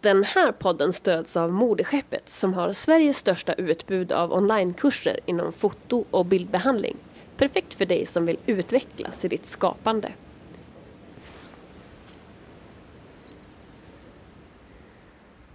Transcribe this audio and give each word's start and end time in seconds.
Den 0.00 0.24
här 0.24 0.52
podden 0.52 0.92
stöds 0.92 1.36
av 1.36 1.52
Modeskeppet 1.52 2.28
som 2.28 2.54
har 2.54 2.72
Sveriges 2.72 3.18
största 3.18 3.52
utbud 3.52 4.12
av 4.12 4.32
onlinekurser 4.32 5.20
inom 5.26 5.52
foto 5.52 6.04
och 6.10 6.26
bildbehandling. 6.26 6.96
Perfekt 7.36 7.74
för 7.74 7.86
dig 7.86 8.06
som 8.06 8.26
vill 8.26 8.38
utvecklas 8.46 9.24
i 9.24 9.28
ditt 9.28 9.46
skapande. 9.46 10.12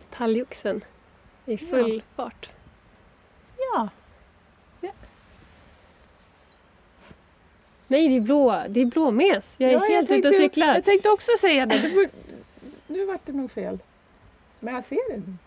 Talgoxen 0.10 0.82
i 1.46 1.58
full 1.58 1.96
ja. 1.96 2.24
fart. 2.24 2.50
Ja. 3.58 3.90
ja. 4.82 4.92
Nej, 7.88 8.08
det 8.08 8.16
är, 8.16 8.22
blå, 8.22 8.64
det 8.70 8.82
är 8.82 8.86
blåmes. 8.86 9.56
Jag 9.58 9.70
är 9.70 9.74
ja, 9.74 9.80
helt 9.80 10.12
ute 10.12 10.28
och 10.28 10.34
cyklar. 10.34 10.76
Jag 10.76 10.86
tänkte 10.86 11.10
också 11.10 11.32
säga 11.40 11.66
det. 11.66 11.78
det 11.78 12.10
nu 12.88 13.06
vart 13.06 13.26
det 13.26 13.32
nog 13.32 13.52
fel. 13.52 13.80
Men 14.64 14.74
jag 14.74 14.86
ser 14.86 15.12
den 15.12 15.38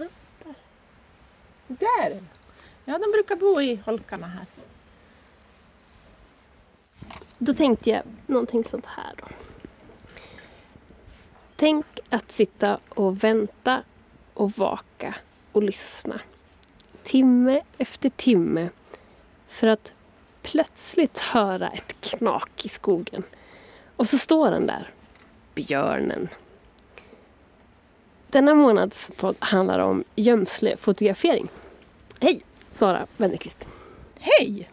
inte. 0.00 0.54
Där! 1.66 2.20
Ja, 2.84 2.98
de 2.98 3.12
brukar 3.12 3.36
bo 3.36 3.60
i 3.60 3.76
holkarna 3.76 4.26
här. 4.26 4.46
Då 7.38 7.54
tänkte 7.54 7.90
jag 7.90 8.02
någonting 8.26 8.64
sånt 8.64 8.86
här 8.86 9.12
då. 9.16 9.26
Tänk 11.56 11.86
att 12.08 12.32
sitta 12.32 12.78
och 12.88 13.24
vänta 13.24 13.82
och 14.34 14.52
vaka 14.52 15.14
och 15.52 15.62
lyssna. 15.62 16.20
Timme 17.02 17.62
efter 17.78 18.10
timme. 18.10 18.68
För 19.48 19.66
att 19.66 19.92
plötsligt 20.42 21.18
höra 21.18 21.68
ett 21.70 22.00
knak 22.00 22.64
i 22.64 22.68
skogen. 22.68 23.22
Och 23.96 24.08
så 24.08 24.18
står 24.18 24.50
den 24.50 24.66
där, 24.66 24.90
björnen. 25.54 26.28
Denna 28.30 28.54
månads 28.54 29.10
podd 29.16 29.36
handlar 29.38 29.78
om 29.78 30.04
gömslefotografering. 30.14 31.48
Hej! 32.20 32.40
Sara 32.70 33.06
Wennerqvist. 33.16 33.66
Hej! 34.18 34.70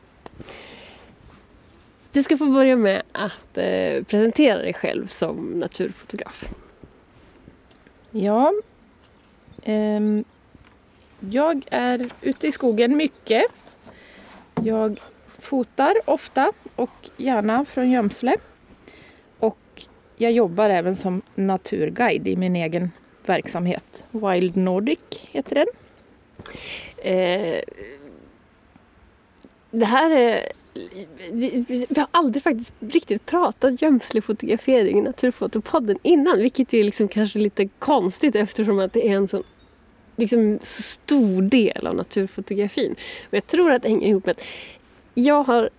Du 2.12 2.24
ska 2.24 2.38
få 2.38 2.46
börja 2.46 2.76
med 2.76 3.04
att 3.12 3.58
eh, 3.58 4.04
presentera 4.04 4.62
dig 4.62 4.74
själv 4.74 5.08
som 5.08 5.52
naturfotograf. 5.52 6.44
Ja, 8.12 8.54
eh, 9.62 10.00
jag 11.20 11.64
är 11.72 12.09
ute 12.22 12.48
i 12.48 12.52
skogen 12.52 12.98
mycket. 12.98 13.44
Jag 14.64 15.02
fotar 15.40 15.94
ofta 16.06 16.52
och 16.76 17.09
gärna 17.18 17.66
från 17.66 17.92
gömsle. 17.92 18.36
Och 19.40 19.84
jag 20.16 20.31
jobbar 20.31 20.70
även 20.70 20.96
som 20.96 21.22
naturguide 21.36 22.28
i 22.28 22.36
min 22.36 22.56
egen 22.56 22.92
verksamhet. 23.30 24.06
Wild 24.12 24.56
Nordic 24.56 25.00
heter 25.32 25.56
den. 25.56 25.68
Eh, 26.98 27.62
det 29.72 29.86
här 29.86 30.12
är 30.12 30.40
vi 31.32 31.86
har 31.96 32.08
aldrig 32.12 32.44
faktiskt 32.44 32.74
riktigt 32.80 33.26
pratat 33.26 33.82
gömslefotografering 33.82 35.00
i 35.00 35.02
Naturfotopodden 35.02 35.98
innan. 36.02 36.38
Vilket 36.38 36.74
är 36.74 36.84
liksom 36.84 37.08
kanske 37.08 37.40
lite 37.40 37.68
konstigt 37.80 38.36
eftersom 38.36 38.80
att 38.80 38.94
det 38.94 39.08
är 39.08 39.16
en 39.16 39.28
så 39.28 39.44
liksom, 40.16 40.60
stor 40.62 41.42
del 41.42 41.88
av 41.88 41.96
naturfotografin. 41.96 42.96
Och 43.28 43.34
jag 43.34 43.48
tror 43.48 43.72
att 43.72 43.82
det 43.82 43.90
hänger 43.90 44.08
ihop 44.08 44.26
med 44.26 44.36
att 44.38 44.46
jag 45.14 45.44
har 45.44 45.70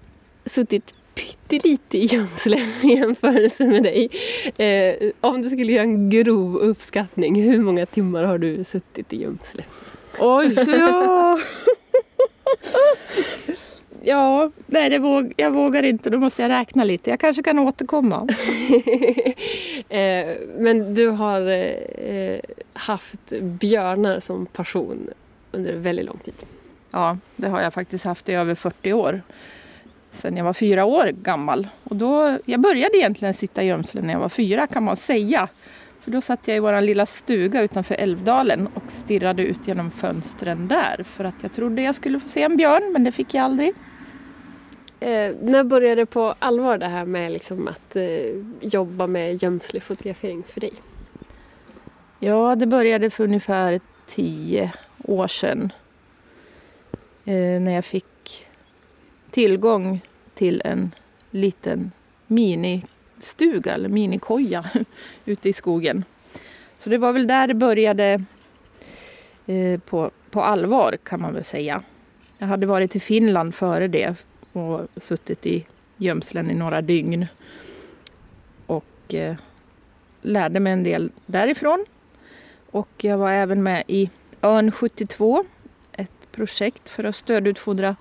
suttit 0.47 0.95
pyttelite 1.15 1.99
i 1.99 2.05
gömsle 2.05 2.57
i 2.83 2.87
jämförelse 2.87 3.65
med 3.67 3.83
dig. 3.83 4.11
Eh, 4.57 5.11
om 5.21 5.43
du 5.43 5.51
skulle 5.51 5.73
göra 5.73 5.83
en 5.83 6.11
grov 6.11 6.57
uppskattning, 6.57 7.43
hur 7.43 7.59
många 7.59 7.87
timmar 7.87 8.23
har 8.23 8.39
du 8.39 8.65
suttit 8.65 9.13
i 9.13 9.23
gömsle? 9.23 9.63
Oj, 10.19 10.55
ja! 10.67 11.39
ja, 14.03 14.51
nej, 14.67 14.91
det 14.91 14.99
våg, 14.99 15.35
jag 15.37 15.51
vågar 15.51 15.83
inte. 15.83 16.11
Då 16.11 16.19
måste 16.19 16.43
jag 16.43 16.49
räkna 16.49 16.85
lite. 16.85 17.11
Jag 17.11 17.21
kanske 17.21 17.43
kan 17.43 17.59
återkomma. 17.59 18.17
eh, 19.89 20.27
men 20.59 20.95
du 20.95 21.09
har 21.09 21.49
eh, 21.49 22.41
haft 22.73 23.33
björnar 23.41 24.21
som 24.21 24.47
passion 24.47 25.11
under 25.53 25.73
väldigt 25.73 26.07
lång 26.07 26.19
tid. 26.25 26.35
Ja, 26.91 27.19
det 27.37 27.49
har 27.49 27.61
jag 27.61 27.75
faktiskt 27.75 28.05
haft 28.05 28.29
i 28.29 28.33
över 28.33 28.55
40 28.55 28.93
år. 28.93 29.23
Sen 30.15 30.37
jag 30.37 30.45
var 30.45 30.53
fyra 30.53 30.85
år 30.85 31.07
gammal. 31.07 31.69
Och 31.85 31.97
då, 31.97 32.39
jag 32.45 32.61
började 32.61 32.97
egentligen 32.97 33.35
sitta 33.35 33.63
i 33.63 33.67
gömsle 33.67 34.03
när 34.03 34.13
jag 34.13 34.21
var 34.21 34.29
fyra 34.29 34.67
kan 34.67 34.83
man 34.83 34.97
säga. 34.97 35.49
För 36.01 36.11
då 36.11 36.21
satt 36.21 36.49
jag 36.49 36.57
i 36.57 36.61
vår 36.61 36.81
lilla 36.81 37.07
stuga 37.07 37.63
utanför 37.63 37.95
Älvdalen 37.95 38.67
och 38.67 38.83
stirrade 38.89 39.43
ut 39.43 39.69
genom 39.69 39.91
fönstren 39.91 40.69
där. 40.69 41.03
För 41.03 41.25
att 41.25 41.43
jag 41.43 41.53
trodde 41.53 41.83
jag 41.83 41.95
skulle 41.95 42.21
få 42.21 42.29
se 42.29 42.43
en 42.43 42.57
björn, 42.57 42.93
men 42.93 43.05
det 43.05 43.13
fick 43.13 43.35
jag 43.35 43.45
aldrig. 43.45 43.75
Eh, 45.01 45.35
när 45.41 45.65
började 45.65 46.01
det 46.01 46.07
på 46.07 46.35
allvar 46.39 46.79
det 46.79 46.87
här 46.87 47.05
med 47.05 47.33
liksom 47.33 47.69
att 47.69 47.97
eh, 47.97 48.43
jobba 48.61 49.07
med 49.07 49.43
gömslefotografering 49.43 50.43
för 50.43 50.61
dig? 50.61 50.73
Ja, 52.21 52.57
det 52.57 52.67
började 52.67 53.11
för 53.11 53.25
ungefär 53.25 53.81
tio 54.07 54.73
år 55.05 55.29
sedan. 55.29 55.73
Eh, 57.25 57.61
när 57.61 57.71
jag 57.71 57.85
fick 57.85 58.07
tillgång 59.35 60.01
till 60.35 60.63
en 60.65 60.91
liten 61.31 61.93
ministuga 62.27 63.75
eller 63.75 63.89
minikoja 63.89 64.65
ute 65.25 65.49
i 65.49 65.53
skogen. 65.53 66.05
Så 66.79 66.91
det 66.91 66.99
var 66.99 67.13
väl 67.13 67.27
där 67.27 67.49
det 67.49 67.55
började 67.55 68.25
eh, 69.47 69.81
på, 69.81 70.11
på 70.31 70.43
allvar 70.43 70.99
kan 71.03 71.21
man 71.21 71.35
väl 71.35 71.45
säga. 71.45 71.83
Jag 72.39 72.47
hade 72.47 72.67
varit 72.67 72.97
i 72.97 73.01
Finland 73.01 73.55
före 73.55 73.89
det 73.89 74.15
och 74.53 74.81
suttit 74.97 75.47
i 75.47 75.67
gömslen 75.97 76.51
i 76.51 76.55
några 76.55 76.83
dygn. 76.83 77.27
Och 78.67 79.15
eh, 79.15 79.35
lärde 80.23 80.61
mig 80.61 80.73
en 80.73 80.83
del 80.83 81.11
därifrån. 81.27 81.85
Och 82.71 82.91
jag 82.97 83.19
var 83.19 83.31
även 83.31 83.63
med 83.63 83.85
i 83.87 84.11
Örn 84.43 84.73
72 84.73 85.45
ett 85.93 86.33
projekt 86.33 86.89
för 86.89 87.05
att 87.05 87.17
stödutfodra 87.17 87.97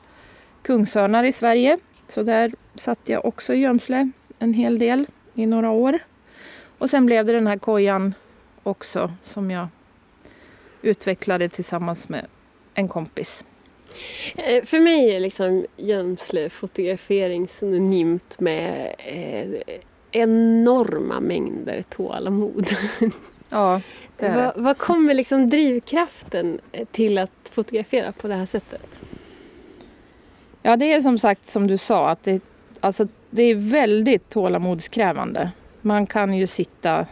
kungsörnar 0.63 1.23
i 1.23 1.31
Sverige. 1.31 1.77
Så 2.07 2.23
där 2.23 2.51
satt 2.75 2.99
jag 3.03 3.25
också 3.25 3.53
i 3.53 3.57
gömsle 3.57 4.11
en 4.39 4.53
hel 4.53 4.79
del 4.79 5.05
i 5.33 5.45
några 5.45 5.69
år. 5.69 5.99
Och 6.77 6.89
sen 6.89 7.05
blev 7.05 7.25
det 7.25 7.33
den 7.33 7.47
här 7.47 7.57
kojan 7.57 8.13
också 8.63 9.11
som 9.23 9.51
jag 9.51 9.67
utvecklade 10.81 11.49
tillsammans 11.49 12.09
med 12.09 12.25
en 12.73 12.87
kompis. 12.87 13.43
Eh, 14.35 14.63
för 14.63 14.79
mig 14.79 15.15
är 15.15 15.19
liksom 15.19 15.65
gömslefotografering 15.77 17.47
synonymt 17.47 18.39
med 18.39 18.95
eh, 18.97 19.77
enorma 20.11 21.19
mängder 21.19 21.81
tålamod. 21.81 22.69
Ja, 23.49 23.81
vad, 24.17 24.53
vad 24.55 24.77
kommer 24.77 25.13
liksom 25.13 25.49
drivkraften 25.49 26.59
till 26.91 27.17
att 27.17 27.51
fotografera 27.51 28.11
på 28.11 28.27
det 28.27 28.33
här 28.33 28.45
sättet? 28.45 28.92
Ja, 30.65 30.75
det 30.75 30.93
är 30.93 31.01
som 31.01 31.19
sagt 31.19 31.49
som 31.49 31.67
du 31.67 31.77
sa 31.77 32.09
att 32.09 32.23
det, 32.23 32.41
alltså, 32.79 33.07
det 33.29 33.43
är 33.43 33.55
väldigt 33.55 34.29
tålamodskrävande. 34.29 35.51
Man 35.81 36.07
kan 36.07 36.33
ju 36.33 36.47
sitta 36.47 37.05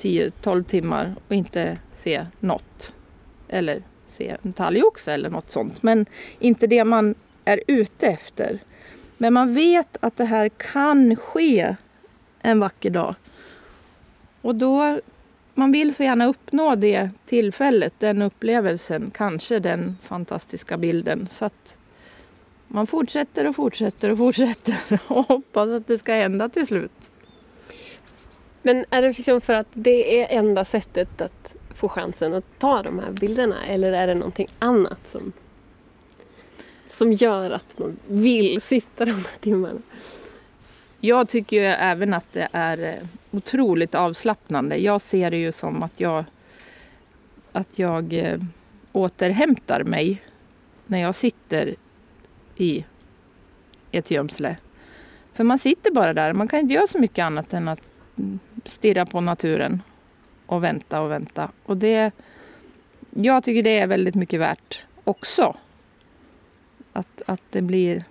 10-12 0.00 0.62
timmar 0.62 1.14
och 1.28 1.34
inte 1.34 1.78
se 1.94 2.26
något. 2.40 2.92
Eller 3.48 3.82
se 4.08 4.36
en 4.42 4.52
talgoxe 4.52 5.12
eller 5.12 5.30
något 5.30 5.52
sånt. 5.52 5.82
Men 5.82 6.06
inte 6.38 6.66
det 6.66 6.84
man 6.84 7.14
är 7.44 7.60
ute 7.66 8.06
efter. 8.06 8.58
Men 9.16 9.32
man 9.32 9.54
vet 9.54 9.96
att 10.00 10.16
det 10.16 10.24
här 10.24 10.48
kan 10.48 11.16
ske 11.16 11.76
en 12.40 12.60
vacker 12.60 12.90
dag. 12.90 13.14
Och 14.42 14.54
då 14.54 15.00
man 15.54 15.72
vill 15.72 15.94
så 15.94 16.02
gärna 16.02 16.26
uppnå 16.26 16.74
det 16.74 17.10
tillfället, 17.26 17.92
den 17.98 18.22
upplevelsen, 18.22 19.10
kanske 19.14 19.58
den 19.58 19.96
fantastiska 20.02 20.78
bilden. 20.78 21.28
Så 21.30 21.44
att 21.44 21.77
man 22.68 22.86
fortsätter 22.86 23.46
och 23.48 23.56
fortsätter 23.56 24.10
och 24.10 24.18
fortsätter 24.18 24.78
och 25.08 25.24
hoppas 25.24 25.68
att 25.68 25.86
det 25.86 25.98
ska 25.98 26.12
hända 26.12 26.48
till 26.48 26.66
slut. 26.66 27.10
Men 28.62 28.84
är 28.90 29.02
det 29.02 29.08
liksom 29.08 29.40
för 29.40 29.54
att 29.54 29.66
det 29.72 30.22
är 30.22 30.38
enda 30.38 30.64
sättet 30.64 31.20
att 31.20 31.54
få 31.74 31.88
chansen 31.88 32.34
att 32.34 32.58
ta 32.58 32.82
de 32.82 32.98
här 32.98 33.10
bilderna 33.10 33.66
eller 33.66 33.92
är 33.92 34.06
det 34.06 34.14
någonting 34.14 34.48
annat 34.58 34.98
som, 35.06 35.32
som 36.90 37.12
gör 37.12 37.50
att 37.50 37.78
man 37.78 37.98
vill 38.06 38.60
sitta 38.60 39.04
de 39.04 39.12
här 39.12 39.38
timmarna? 39.40 39.80
Jag 41.00 41.28
tycker 41.28 41.56
ju 41.56 41.64
även 41.64 42.14
att 42.14 42.32
det 42.32 42.48
är 42.52 42.78
eh, 42.78 43.06
otroligt 43.30 43.94
avslappnande. 43.94 44.76
Jag 44.76 45.00
ser 45.02 45.30
det 45.30 45.36
ju 45.36 45.52
som 45.52 45.82
att 45.82 46.00
jag, 46.00 46.24
att 47.52 47.78
jag 47.78 48.12
eh, 48.12 48.40
återhämtar 48.92 49.84
mig 49.84 50.22
när 50.86 50.98
jag 50.98 51.14
sitter 51.14 51.74
i 52.60 52.84
ett 53.90 54.10
gömsle. 54.10 54.56
För 55.32 55.44
man 55.44 55.58
sitter 55.58 55.90
bara 55.90 56.14
där. 56.14 56.32
Man 56.32 56.48
kan 56.48 56.60
inte 56.60 56.74
göra 56.74 56.86
så 56.86 56.98
mycket 56.98 57.22
annat 57.22 57.52
än 57.52 57.68
att 57.68 57.80
stirra 58.64 59.06
på 59.06 59.20
naturen. 59.20 59.82
och 60.46 60.64
vänta 60.64 61.00
och 61.00 61.10
vänta. 61.10 61.50
Och 61.64 61.76
det, 61.76 62.12
jag 63.10 63.44
tycker 63.44 63.62
det 63.62 63.78
är 63.78 63.86
väldigt 63.86 64.14
mycket 64.14 64.40
värt 64.40 64.84
också. 65.04 65.56
Att, 66.92 67.22
att 67.26 67.42
det 67.50 67.62
blir 67.62 68.04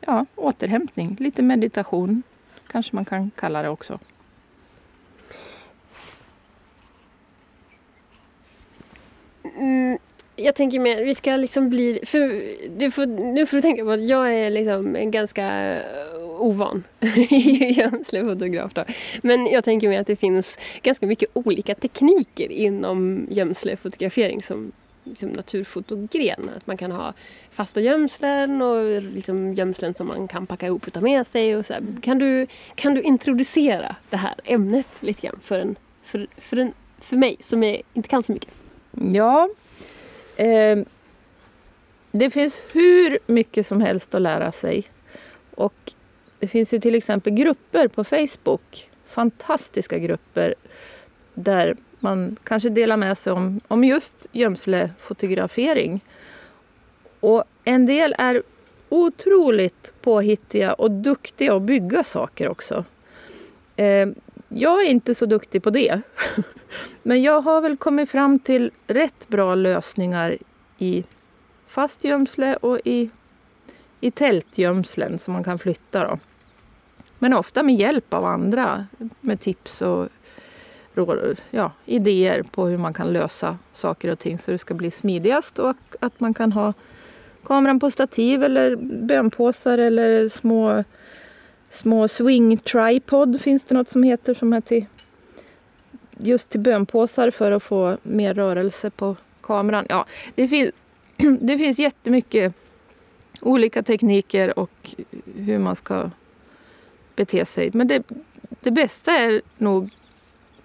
ja, 0.00 0.26
återhämtning, 0.34 1.16
lite 1.20 1.42
meditation 1.42 2.22
kanske 2.66 2.96
man 2.96 3.04
kan 3.04 3.30
kalla 3.30 3.62
det 3.62 3.68
också. 3.68 3.98
Mm, 9.42 9.98
jag 10.36 10.54
tänker 10.54 10.80
mer, 10.80 11.04
vi 11.04 11.14
ska 11.14 11.36
liksom 11.36 11.70
bli... 11.70 12.00
För 12.04 12.42
du 12.78 12.90
får, 12.90 13.06
nu 13.06 13.46
får 13.46 13.56
du 13.56 13.62
tänka 13.62 13.84
på 13.84 13.90
att 13.90 14.08
jag 14.08 14.34
är 14.34 14.50
liksom 14.50 14.96
en 14.96 15.10
ganska 15.10 15.74
eh, 15.74 15.82
ovan 16.38 16.84
ovan 17.00 17.12
gömslefotograf. 17.70 18.74
Då. 18.74 18.84
Men 19.22 19.46
jag 19.46 19.64
tänker 19.64 19.88
mig 19.88 19.96
att 19.96 20.06
det 20.06 20.16
finns 20.16 20.58
ganska 20.82 21.06
mycket 21.06 21.28
olika 21.32 21.74
tekniker 21.74 22.52
inom 22.52 23.26
gömslefotografering 23.30 24.42
som 24.42 24.72
liksom 25.04 25.28
naturfotogren. 25.28 26.50
Att 26.56 26.66
man 26.66 26.76
kan 26.76 26.92
ha 26.92 27.12
fasta 27.50 27.80
gömslen 27.80 28.62
och 28.62 29.02
liksom 29.02 29.54
gömslen 29.54 29.94
som 29.94 30.06
man 30.06 30.28
kan 30.28 30.46
packa 30.46 30.66
ihop 30.66 30.86
och 30.86 30.92
ta 30.92 31.00
med 31.00 31.26
sig. 31.26 31.56
Och 31.56 31.66
så 31.66 31.72
här. 31.72 31.82
Kan, 32.02 32.18
du, 32.18 32.46
kan 32.74 32.94
du 32.94 33.02
introducera 33.02 33.96
det 34.10 34.16
här 34.16 34.34
ämnet 34.44 34.88
lite 35.00 35.26
grann 35.26 35.40
för, 35.42 35.58
en, 35.58 35.76
för, 36.04 36.26
för, 36.36 36.56
en, 36.56 36.72
för 37.00 37.16
mig 37.16 37.36
som 37.44 37.62
är, 37.62 37.82
inte 37.94 38.08
kan 38.08 38.22
så 38.22 38.32
mycket? 38.32 38.50
Ja. 38.90 39.48
Eh, 40.36 40.78
det 42.12 42.30
finns 42.30 42.60
hur 42.72 43.18
mycket 43.26 43.66
som 43.66 43.80
helst 43.80 44.14
att 44.14 44.22
lära 44.22 44.52
sig. 44.52 44.84
Och 45.54 45.92
det 46.38 46.48
finns 46.48 46.74
ju 46.74 46.78
till 46.78 46.94
exempel 46.94 47.32
grupper 47.32 47.88
på 47.88 48.04
Facebook. 48.04 48.90
Fantastiska 49.06 49.98
grupper 49.98 50.54
där 51.34 51.76
man 52.00 52.36
kanske 52.44 52.68
delar 52.68 52.96
med 52.96 53.18
sig 53.18 53.32
om, 53.32 53.60
om 53.68 53.84
just 53.84 54.26
gömslefotografering. 54.32 56.04
Och 57.20 57.44
en 57.64 57.86
del 57.86 58.14
är 58.18 58.42
otroligt 58.88 59.92
påhittiga 60.02 60.72
och 60.72 60.90
duktiga 60.90 61.54
att 61.54 61.62
bygga 61.62 62.04
saker 62.04 62.48
också. 62.48 62.84
Eh, 63.76 64.08
jag 64.48 64.86
är 64.86 64.90
inte 64.90 65.14
så 65.14 65.26
duktig 65.26 65.62
på 65.62 65.70
det. 65.70 66.00
Men 67.02 67.22
jag 67.22 67.40
har 67.40 67.60
väl 67.60 67.76
kommit 67.76 68.10
fram 68.10 68.38
till 68.38 68.70
rätt 68.86 69.28
bra 69.28 69.54
lösningar 69.54 70.36
i 70.78 71.04
fast 71.66 72.04
gömsle 72.04 72.56
och 72.56 72.78
i, 72.84 73.10
i 74.00 74.10
tältgömslen 74.10 75.18
som 75.18 75.32
man 75.32 75.44
kan 75.44 75.58
flytta. 75.58 76.08
Då. 76.08 76.18
Men 77.18 77.32
ofta 77.32 77.62
med 77.62 77.74
hjälp 77.74 78.14
av 78.14 78.24
andra 78.24 78.86
med 79.20 79.40
tips 79.40 79.82
och 79.82 80.08
ja, 81.50 81.72
idéer 81.84 82.42
på 82.42 82.66
hur 82.66 82.78
man 82.78 82.94
kan 82.94 83.12
lösa 83.12 83.58
saker 83.72 84.10
och 84.10 84.18
ting 84.18 84.38
så 84.38 84.50
det 84.50 84.58
ska 84.58 84.74
bli 84.74 84.90
smidigast 84.90 85.58
och 85.58 85.76
att 86.00 86.20
man 86.20 86.34
kan 86.34 86.52
ha 86.52 86.72
kameran 87.44 87.80
på 87.80 87.90
stativ 87.90 88.44
eller 88.44 88.76
bönpåsar 89.06 89.78
eller 89.78 90.28
små, 90.28 90.84
små 91.70 92.08
swing 92.08 92.58
tripod 92.58 93.40
finns 93.40 93.64
det 93.64 93.74
något 93.74 93.90
som 93.90 94.02
heter 94.02 94.34
som 94.34 94.52
är 94.52 94.60
till 94.60 94.86
just 96.18 96.50
till 96.50 96.60
bönpåsar 96.60 97.30
för 97.30 97.52
att 97.52 97.62
få 97.62 97.98
mer 98.02 98.34
rörelse 98.34 98.90
på 98.90 99.16
kameran. 99.40 99.86
Ja, 99.88 100.06
det 100.34 100.48
finns, 100.48 100.70
det 101.40 101.58
finns 101.58 101.78
jättemycket 101.78 102.54
olika 103.40 103.82
tekniker 103.82 104.58
och 104.58 104.94
hur 105.34 105.58
man 105.58 105.76
ska 105.76 106.10
bete 107.16 107.46
sig. 107.46 107.70
Men 107.74 107.88
det, 107.88 108.02
det 108.60 108.70
bästa 108.70 109.12
är 109.12 109.42
nog 109.58 109.90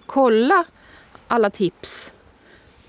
kolla 0.06 0.64
alla 1.28 1.50
tips 1.50 2.12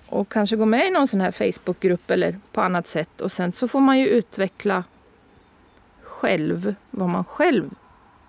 och 0.06 0.30
kanske 0.30 0.56
gå 0.56 0.66
med 0.66 0.88
i 0.88 0.92
någon 0.92 1.08
sån 1.08 1.22
här 1.22 1.32
Facebookgrupp 1.32 2.12
eller 2.12 2.40
på 2.52 2.62
annat 2.62 2.88
sätt. 2.88 3.22
Och 3.22 3.32
sen 3.32 3.52
så 3.52 3.68
får 3.68 3.80
man 3.80 4.00
ju 4.00 4.08
utveckla 4.08 4.84
själv 6.02 6.76
vad 6.92 7.10
man 7.10 7.24
själv 7.24 7.70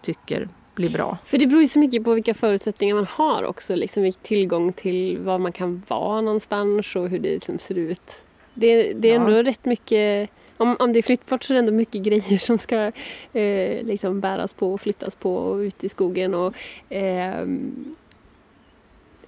tycker 0.05 0.49
blir 0.75 0.91
bra. 0.91 1.19
För 1.25 1.39
det 1.39 1.47
beror 1.47 1.62
ju 1.62 1.69
så 1.69 1.79
mycket 1.79 2.05
på 2.05 2.15
vilka 2.15 2.35
förutsättningar 2.35 2.95
man 2.95 3.06
har 3.11 3.45
också. 3.45 3.75
Liksom 3.75 4.12
tillgång 4.23 4.73
till 4.73 5.19
var 5.19 5.39
man 5.39 5.53
kan 5.53 5.83
vara 5.89 6.21
någonstans 6.21 6.97
och 6.97 7.09
hur 7.09 7.19
det 7.19 7.35
liksom 7.35 7.59
ser 7.59 7.79
ut. 7.79 8.23
Det, 8.55 8.93
det 8.93 9.09
är 9.09 9.15
ja. 9.15 9.21
ändå 9.21 9.43
rätt 9.43 9.65
mycket 9.65 10.31
om, 10.56 10.77
om 10.79 10.93
det 10.93 10.99
är 10.99 11.03
flyttbart 11.03 11.45
så 11.45 11.53
är 11.53 11.55
det 11.55 11.59
ändå 11.59 11.73
mycket 11.73 12.03
grejer 12.03 12.39
som 12.39 12.59
ska 12.59 12.93
eh, 13.33 13.85
liksom 13.85 14.21
bäras 14.21 14.53
på 14.53 14.73
och 14.73 14.81
flyttas 14.81 15.15
på 15.15 15.37
och 15.37 15.56
ut 15.56 15.85
i 15.85 15.89
skogen. 15.89 16.35
Och, 16.35 16.55
eh, 16.89 17.47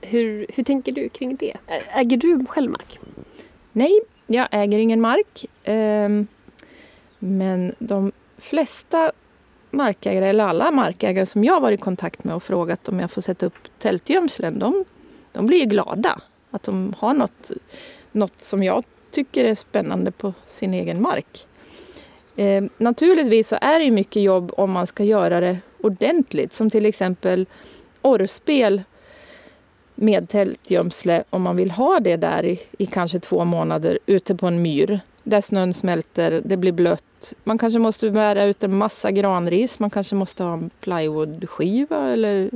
hur, 0.00 0.46
hur 0.55 0.64
tänker 0.64 0.93
du 0.93 1.08
kring 1.08 1.37
det? 1.37 1.56
Äger 1.94 2.17
du 2.17 2.46
själv 2.46 2.70
mark? 2.70 2.99
Nej, 3.72 4.00
jag 4.26 4.49
äger 4.50 4.79
ingen 4.79 5.00
mark. 5.00 5.44
Ehm, 5.64 6.26
men 7.19 7.75
de 7.79 8.12
flesta 8.38 9.12
markägare, 9.76 10.28
eller 10.28 10.44
alla 10.44 10.70
markägare 10.70 11.26
som 11.26 11.44
jag 11.44 11.61
varit 11.61 11.81
i 11.81 11.82
kontakt 11.82 12.25
med 12.25 12.34
och 12.34 12.43
frågat 12.43 12.88
om 12.88 13.00
jag 13.00 13.11
får 13.11 13.23
sätta 13.23 13.46
upp 13.46 13.78
tältgömslen, 13.81 14.58
de, 14.58 14.84
de 15.32 15.46
blir 15.46 15.67
glada. 15.67 16.20
Att 16.50 16.62
de 16.62 16.94
har 16.99 17.14
något, 17.14 17.50
något 18.12 18.40
som 18.40 18.62
jag 18.62 18.84
tycker 19.11 19.44
är 19.44 19.55
spännande 19.55 20.11
på 20.11 20.34
sin 20.46 20.75
egen 20.75 21.02
mark. 21.02 21.46
Eh, 22.37 22.64
naturligtvis 22.78 23.49
så 23.49 23.58
är 23.61 23.81
det 23.81 23.90
mycket 23.90 24.23
jobb 24.23 24.52
om 24.56 24.70
man 24.70 24.87
ska 24.87 25.05
göra 25.05 25.40
det 25.40 25.58
ordentligt. 25.82 26.52
Som 26.52 26.70
till 26.70 26.87
exempel 26.87 27.46
orrspel 28.02 28.82
med 29.94 30.29
tältgömsle 30.29 31.25
om 31.31 31.43
man 31.43 31.56
vill 31.56 31.70
ha 31.70 32.00
det 32.00 32.17
där 32.17 32.44
i, 32.44 32.61
i 32.79 32.87
kanske 32.87 33.20
två 33.20 33.44
månader 33.44 33.99
ute 34.06 34.34
på 34.34 34.46
en 34.46 34.62
myr 34.62 35.00
där 35.26 35.40
snön 35.40 35.75
smälter, 35.75 36.43
det 36.44 36.56
blir 36.56 36.73
blött. 36.73 37.34
Man 37.44 37.58
kanske 37.58 37.78
måste 37.78 38.11
bära 38.11 38.44
ut 38.44 38.64
en 38.64 38.76
massa 38.76 39.11
granris, 39.11 39.78
man 39.78 39.90
kanske 39.90 40.14
måste 40.14 40.44
ha 40.44 40.52
en 40.52 40.70
plywoodskiva 40.81 42.12
eller, 42.12 42.50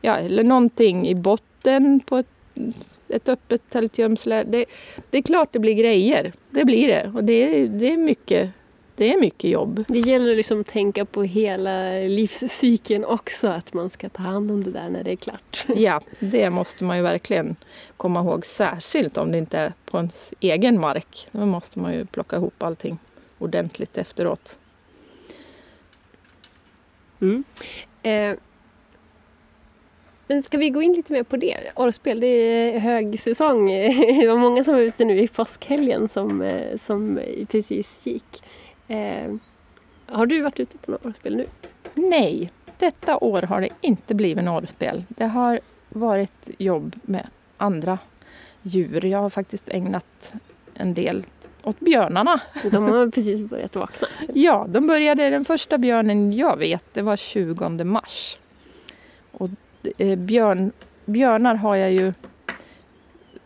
ja, 0.00 0.16
eller 0.16 0.44
någonting 0.44 1.08
i 1.08 1.14
botten 1.14 2.00
på 2.00 2.16
ett, 2.16 2.26
ett 3.08 3.28
öppet 3.28 3.70
tältgömsle. 3.70 4.44
Det, 4.44 4.64
det 5.10 5.18
är 5.18 5.22
klart 5.22 5.48
det 5.52 5.58
blir 5.58 5.74
grejer, 5.74 6.32
det 6.50 6.64
blir 6.64 6.88
det. 6.88 7.12
Och 7.14 7.24
det, 7.24 7.66
det 7.66 7.92
är 7.92 7.96
mycket 7.96 8.50
det 8.98 9.12
är 9.12 9.20
mycket 9.20 9.50
jobb. 9.50 9.84
Det 9.88 9.98
gäller 9.98 10.36
liksom 10.36 10.60
att 10.60 10.66
tänka 10.66 11.04
på 11.04 11.22
hela 11.22 11.90
livscykeln 11.92 13.04
också, 13.04 13.48
att 13.48 13.72
man 13.72 13.90
ska 13.90 14.08
ta 14.08 14.22
hand 14.22 14.50
om 14.50 14.64
det 14.64 14.70
där 14.70 14.88
när 14.88 15.04
det 15.04 15.10
är 15.12 15.16
klart. 15.16 15.64
Ja, 15.76 16.00
det 16.18 16.50
måste 16.50 16.84
man 16.84 16.96
ju 16.96 17.02
verkligen 17.02 17.56
komma 17.96 18.20
ihåg, 18.20 18.46
särskilt 18.46 19.16
om 19.16 19.32
det 19.32 19.38
inte 19.38 19.58
är 19.58 19.72
på 19.84 19.96
ens 19.96 20.34
egen 20.40 20.80
mark. 20.80 21.28
Då 21.32 21.46
måste 21.46 21.78
man 21.78 21.92
ju 21.94 22.06
plocka 22.06 22.36
ihop 22.36 22.62
allting 22.62 22.98
ordentligt 23.38 23.98
efteråt. 23.98 24.56
Mm. 27.20 27.44
Eh, 28.02 28.36
men 30.26 30.42
ska 30.42 30.58
vi 30.58 30.70
gå 30.70 30.82
in 30.82 30.92
lite 30.92 31.12
mer 31.12 31.22
på 31.22 31.36
det? 31.36 31.56
Orrspel, 31.76 32.20
det 32.20 32.26
är 32.26 32.78
högsäsong. 32.78 33.66
Det 34.20 34.28
var 34.28 34.36
många 34.36 34.64
som 34.64 34.74
var 34.74 34.80
ute 34.80 35.04
nu 35.04 35.20
i 35.20 35.28
påskhelgen 35.28 36.08
som, 36.08 36.42
eh, 36.42 36.76
som 36.76 37.20
precis 37.48 38.06
gick. 38.06 38.42
Eh, 38.88 39.34
har 40.06 40.26
du 40.26 40.42
varit 40.42 40.60
ute 40.60 40.78
på 40.78 40.90
norrspel 40.90 41.36
nu? 41.36 41.46
Nej, 41.94 42.52
detta 42.78 43.18
år 43.18 43.42
har 43.42 43.60
det 43.60 43.68
inte 43.80 44.14
blivit 44.14 44.44
norrspel. 44.44 45.04
Det 45.08 45.24
har 45.24 45.60
varit 45.88 46.50
jobb 46.58 46.96
med 47.02 47.26
andra 47.56 47.98
djur. 48.62 49.04
Jag 49.04 49.18
har 49.18 49.30
faktiskt 49.30 49.68
ägnat 49.68 50.32
en 50.74 50.94
del 50.94 51.24
åt 51.62 51.80
björnarna. 51.80 52.40
De 52.72 52.84
har 52.84 53.10
precis 53.10 53.50
börjat 53.50 53.76
vakna. 53.76 54.08
ja, 54.34 54.66
de 54.68 54.86
började, 54.86 55.30
den 55.30 55.44
första 55.44 55.78
björnen 55.78 56.32
jag 56.32 56.56
vet, 56.56 56.84
det 56.94 57.02
var 57.02 57.16
20 57.16 57.84
mars. 57.84 58.38
Och 59.32 59.50
eh, 59.98 60.18
björn, 60.18 60.72
björnar 61.04 61.54
har 61.54 61.76
jag 61.76 61.92
ju 61.92 62.06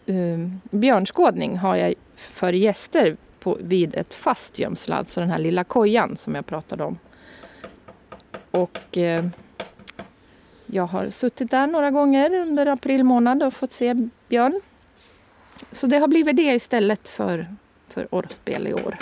eh, 0.06 0.48
björnskådning 0.70 1.58
har 1.58 1.76
jag 1.76 1.94
för 2.16 2.52
gäster 2.52 3.16
på, 3.42 3.58
vid 3.60 3.94
ett 3.94 4.14
fast 4.14 4.58
gömsle, 4.58 4.94
alltså 4.94 5.20
den 5.20 5.30
här 5.30 5.38
lilla 5.38 5.64
kojan 5.64 6.16
som 6.16 6.34
jag 6.34 6.46
pratade 6.46 6.84
om. 6.84 6.98
Och 8.50 8.98
eh, 8.98 9.24
jag 10.66 10.86
har 10.86 11.10
suttit 11.10 11.50
där 11.50 11.66
några 11.66 11.90
gånger 11.90 12.34
under 12.34 12.66
april 12.66 13.04
månad 13.04 13.42
och 13.42 13.54
fått 13.54 13.72
se 13.72 14.08
björn. 14.28 14.60
Så 15.72 15.86
det 15.86 15.98
har 15.98 16.08
blivit 16.08 16.36
det 16.36 16.42
istället 16.54 17.08
för, 17.08 17.46
för 17.88 18.08
orrspel 18.10 18.66
i 18.66 18.74
år. 18.74 18.98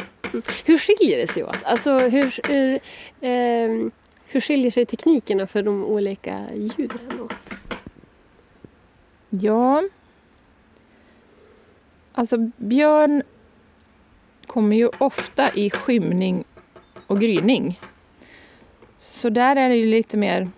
Hur 0.64 0.78
skiljer 0.78 1.18
det 1.18 1.32
sig 1.32 1.44
åt? 1.44 1.56
Alltså 1.64 1.98
hur, 1.98 2.40
hur, 2.48 2.74
eh, 3.20 3.90
hur 4.26 4.40
skiljer 4.40 4.70
sig 4.70 4.86
teknikerna 4.86 5.46
för 5.46 5.62
de 5.62 5.84
olika 5.84 6.40
djuren 6.54 7.20
åt? 7.20 7.32
Ja, 9.30 9.82
alltså 12.12 12.36
björn 12.56 13.22
kommer 14.50 14.76
ju 14.76 14.88
ofta 14.98 15.54
i 15.54 15.70
skymning 15.70 16.44
och 17.06 17.20
gryning. 17.20 17.80
Så 19.12 19.30
där 19.30 19.56
är 19.56 19.68
det 19.68 19.76
ju 19.76 19.86
lite 19.86 20.16
mer 20.16 20.50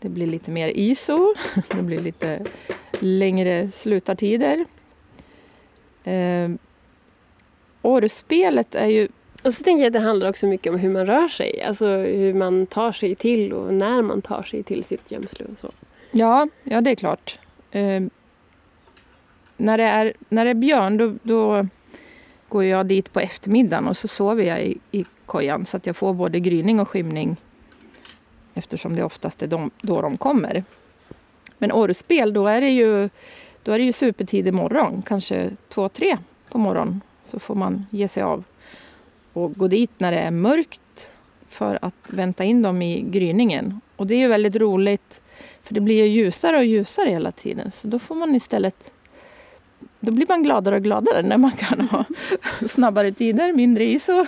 Det 0.00 0.08
blir 0.08 0.26
lite 0.26 0.50
mer 0.50 0.68
ISO, 0.68 1.34
det 1.70 1.82
blir 1.82 2.00
lite 2.00 2.44
längre 3.00 3.70
slutartider. 3.70 4.64
Eh, 6.04 6.50
orrspelet 7.82 8.74
är 8.74 8.86
ju 8.86 9.08
och 9.42 9.54
så 9.54 9.64
tänker 9.64 9.82
jag 9.82 9.86
att 9.86 9.92
det 9.92 10.08
handlar 10.08 10.28
också 10.28 10.46
mycket 10.46 10.72
om 10.72 10.78
hur 10.78 10.90
man 10.90 11.06
rör 11.06 11.28
sig. 11.28 11.62
Alltså 11.62 11.86
hur 11.96 12.34
man 12.34 12.66
tar 12.66 12.92
sig 12.92 13.14
till 13.14 13.52
och 13.52 13.74
när 13.74 14.02
man 14.02 14.22
tar 14.22 14.42
sig 14.42 14.62
till 14.62 14.84
sitt 14.84 15.10
gömsle 15.10 15.46
och 15.52 15.58
så. 15.58 15.70
Ja, 16.10 16.48
ja 16.62 16.80
det 16.80 16.90
är 16.90 16.94
klart. 16.94 17.38
Eh, 17.70 18.02
när, 19.56 19.78
det 19.78 19.84
är, 19.84 20.12
när 20.28 20.44
det 20.44 20.50
är 20.50 20.54
björn 20.54 20.96
då, 20.96 21.14
då 21.22 21.66
går 22.52 22.64
jag 22.64 22.86
dit 22.86 23.12
på 23.12 23.20
eftermiddagen 23.20 23.88
och 23.88 23.96
så 23.96 24.08
sover 24.08 24.44
jag 24.44 24.62
i, 24.62 24.78
i 24.90 25.04
kojan 25.26 25.66
så 25.66 25.76
att 25.76 25.86
jag 25.86 25.96
får 25.96 26.14
både 26.14 26.40
gryning 26.40 26.80
och 26.80 26.88
skymning 26.88 27.36
eftersom 28.54 28.96
det 28.96 29.04
oftast 29.04 29.42
är 29.42 29.46
de, 29.46 29.70
då 29.80 30.02
de 30.02 30.16
kommer. 30.16 30.64
Men 31.58 31.72
orrspel, 31.72 32.32
då 32.32 32.46
är 32.46 32.60
det 32.60 32.68
ju, 32.68 33.08
då 33.62 33.72
är 33.72 33.78
det 33.78 33.84
ju 33.84 33.92
supertidig 33.92 34.54
morgon, 34.54 35.02
kanske 35.02 35.50
två, 35.68 35.88
tre 35.88 36.18
på 36.48 36.58
morgonen. 36.58 37.00
Så 37.26 37.38
får 37.38 37.54
man 37.54 37.86
ge 37.90 38.08
sig 38.08 38.22
av 38.22 38.44
och 39.32 39.52
gå 39.52 39.68
dit 39.68 39.90
när 39.98 40.12
det 40.12 40.18
är 40.18 40.30
mörkt 40.30 41.08
för 41.48 41.78
att 41.82 42.10
vänta 42.10 42.44
in 42.44 42.62
dem 42.62 42.82
i 42.82 43.00
gryningen. 43.00 43.80
Och 43.96 44.06
det 44.06 44.14
är 44.14 44.18
ju 44.18 44.28
väldigt 44.28 44.56
roligt 44.56 45.20
för 45.62 45.74
det 45.74 45.80
blir 45.80 46.04
ju 46.04 46.06
ljusare 46.06 46.56
och 46.56 46.64
ljusare 46.64 47.10
hela 47.10 47.32
tiden. 47.32 47.70
Så 47.72 47.88
då 47.88 47.98
får 47.98 48.14
man 48.14 48.34
istället 48.34 48.90
då 50.00 50.12
blir 50.12 50.26
man 50.28 50.42
gladare 50.42 50.76
och 50.76 50.82
gladare 50.82 51.22
när 51.22 51.38
man 51.38 51.50
kan 51.50 51.80
ha 51.80 52.04
snabbare 52.66 53.12
tider, 53.12 53.52
mindre 53.52 53.84
ISO. 53.84 54.26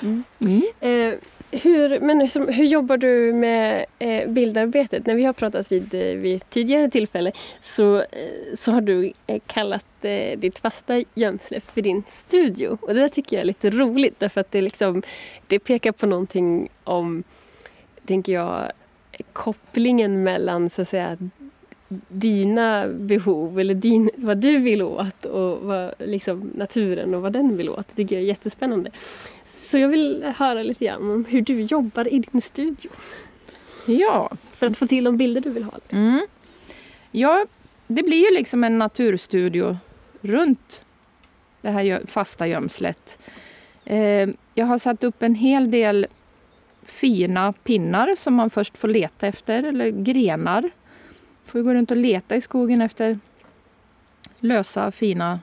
Mm. 0.00 0.24
Mm. 0.40 0.62
Eh, 0.80 1.18
hur, 1.50 2.00
men 2.00 2.18
liksom, 2.18 2.48
hur 2.48 2.64
jobbar 2.64 2.96
du 2.96 3.32
med 3.32 3.86
eh, 3.98 4.28
bildarbetet? 4.28 5.06
När 5.06 5.14
vi 5.14 5.24
har 5.24 5.32
pratat 5.32 5.72
vid, 5.72 5.94
eh, 5.94 6.00
vid 6.00 6.50
tidigare 6.50 6.90
tillfälle 6.90 7.32
så, 7.60 7.98
eh, 7.98 8.54
så 8.54 8.72
har 8.72 8.80
du 8.80 9.12
eh, 9.26 9.40
kallat 9.46 9.84
eh, 10.02 10.38
ditt 10.38 10.58
fasta 10.58 11.02
gömsle 11.14 11.60
för 11.60 11.82
din 11.82 12.02
studio. 12.08 12.78
Och 12.80 12.94
det 12.94 13.00
där 13.00 13.08
tycker 13.08 13.36
jag 13.36 13.40
är 13.40 13.46
lite 13.46 13.70
roligt 13.70 14.14
därför 14.18 14.40
att 14.40 14.50
det, 14.50 14.60
liksom, 14.60 15.02
det 15.46 15.58
pekar 15.58 15.92
på 15.92 16.06
någonting 16.06 16.68
om, 16.84 17.22
tänker 18.06 18.32
jag, 18.32 18.72
kopplingen 19.32 20.22
mellan 20.22 20.70
så 20.70 20.82
att 20.82 20.88
säga 20.88 21.16
dina 22.08 22.88
behov 22.88 23.60
eller 23.60 23.74
din, 23.74 24.10
vad 24.16 24.38
du 24.38 24.58
vill 24.58 24.82
åt 24.82 25.24
och 25.24 25.60
vad, 25.60 25.94
liksom, 25.98 26.50
naturen 26.54 27.14
och 27.14 27.22
vad 27.22 27.32
den 27.32 27.56
vill 27.56 27.68
åt. 27.68 27.88
Det 27.88 27.94
tycker 27.94 28.16
jag 28.16 28.22
är 28.22 28.26
jättespännande. 28.26 28.90
Så 29.70 29.78
jag 29.78 29.88
vill 29.88 30.32
höra 30.36 30.62
lite 30.62 30.84
grann 30.84 31.10
om 31.10 31.24
hur 31.24 31.40
du 31.40 31.62
jobbar 31.62 32.14
i 32.14 32.18
din 32.18 32.40
studio. 32.40 32.90
Ja. 33.86 34.30
För 34.52 34.66
att 34.66 34.76
få 34.76 34.86
till 34.86 35.04
de 35.04 35.16
bilder 35.16 35.40
du 35.40 35.50
vill 35.50 35.64
ha. 35.64 35.72
Mm. 35.88 36.26
Ja, 37.10 37.46
det 37.86 38.02
blir 38.02 38.30
ju 38.30 38.34
liksom 38.34 38.64
en 38.64 38.78
naturstudio 38.78 39.76
runt 40.20 40.84
det 41.60 41.70
här 41.70 42.02
fasta 42.06 42.46
gömslet. 42.46 43.18
Eh, 43.84 44.28
jag 44.54 44.66
har 44.66 44.78
satt 44.78 45.04
upp 45.04 45.22
en 45.22 45.34
hel 45.34 45.70
del 45.70 46.06
fina 46.82 47.52
pinnar 47.52 48.14
som 48.16 48.34
man 48.34 48.50
först 48.50 48.78
får 48.78 48.88
leta 48.88 49.26
efter, 49.26 49.62
eller 49.62 49.90
grenar. 49.90 50.70
Får 51.46 51.60
gå 51.60 51.74
runt 51.74 51.90
och 51.90 51.96
leta 51.96 52.36
i 52.36 52.40
skogen 52.40 52.80
efter 52.80 53.18
lösa 54.38 54.92
fina 54.92 55.40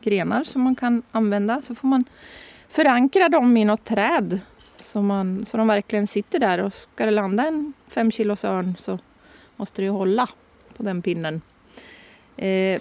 grenar 0.00 0.44
som 0.44 0.62
man 0.62 0.74
kan 0.74 1.02
använda. 1.12 1.62
Så 1.62 1.74
får 1.74 1.88
man 1.88 2.04
förankra 2.68 3.28
dem 3.28 3.56
i 3.56 3.64
något 3.64 3.84
träd 3.84 4.40
så, 4.78 5.02
man, 5.02 5.46
så 5.46 5.56
de 5.56 5.66
verkligen 5.66 6.06
sitter 6.06 6.38
där. 6.38 6.58
Och 6.58 6.74
ska 6.74 7.04
det 7.04 7.10
landa 7.10 7.46
en 7.46 7.72
fem 7.88 8.10
kilos 8.10 8.44
örn 8.44 8.74
så 8.78 8.98
måste 9.56 9.82
det 9.82 9.84
ju 9.84 9.90
hålla 9.90 10.28
på 10.76 10.82
den 10.82 11.02
pinnen. 11.02 11.40
Eh, 12.36 12.80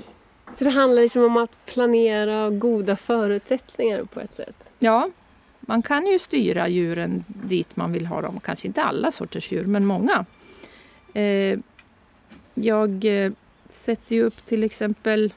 så 0.58 0.64
det 0.64 0.70
handlar 0.70 1.02
liksom 1.02 1.24
om 1.24 1.38
att 1.38 1.66
planera 1.66 2.50
goda 2.50 2.96
förutsättningar 2.96 4.04
på 4.14 4.20
ett 4.20 4.36
sätt? 4.36 4.56
Ja, 4.80 5.10
man 5.60 5.82
kan 5.82 6.08
ju 6.08 6.20
styra 6.20 6.68
djuren 6.68 7.24
dit 7.28 7.76
man 7.76 7.94
vill 7.94 8.06
ha 8.06 8.22
dem. 8.22 8.40
Kanske 8.40 8.68
inte 8.68 8.84
alla 8.84 9.12
sorters 9.12 9.52
djur, 9.52 9.66
men 9.66 9.86
många. 9.86 10.26
Eh, 11.14 11.60
jag 12.56 13.06
eh, 13.06 13.32
sätter 13.70 14.16
ju 14.16 14.24
upp 14.24 14.46
till 14.46 14.64
exempel 14.64 15.34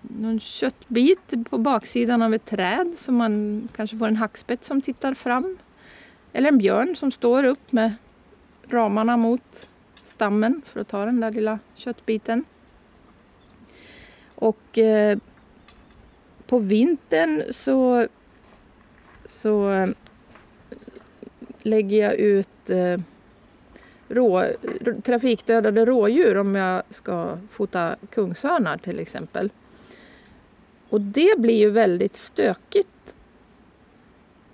någon 0.00 0.40
köttbit 0.40 1.50
på 1.50 1.58
baksidan 1.58 2.22
av 2.22 2.34
ett 2.34 2.44
träd 2.44 2.92
så 2.96 3.12
man 3.12 3.68
kanske 3.76 3.98
får 3.98 4.06
en 4.06 4.16
hackspett 4.16 4.64
som 4.64 4.82
tittar 4.82 5.14
fram. 5.14 5.58
Eller 6.32 6.48
en 6.48 6.58
björn 6.58 6.96
som 6.96 7.10
står 7.10 7.44
upp 7.44 7.72
med 7.72 7.94
ramarna 8.68 9.16
mot 9.16 9.68
stammen 10.02 10.62
för 10.66 10.80
att 10.80 10.88
ta 10.88 11.04
den 11.04 11.20
där 11.20 11.30
lilla 11.30 11.58
köttbiten. 11.74 12.44
Och 14.34 14.78
eh, 14.78 15.18
på 16.46 16.58
vintern 16.58 17.42
så, 17.50 18.06
så 19.26 19.70
eh, 19.70 19.88
lägger 21.62 22.02
jag 22.02 22.14
ut 22.14 22.70
eh, 22.70 23.00
rå, 24.08 24.44
trafikdödade 25.02 25.84
rådjur 25.84 26.36
om 26.36 26.54
jag 26.54 26.82
ska 26.90 27.38
fota 27.50 27.96
kungsörnar 28.10 28.76
till 28.76 28.98
exempel. 28.98 29.50
Och 30.88 31.00
det 31.00 31.38
blir 31.38 31.58
ju 31.58 31.70
väldigt 31.70 32.16
stökigt 32.16 33.14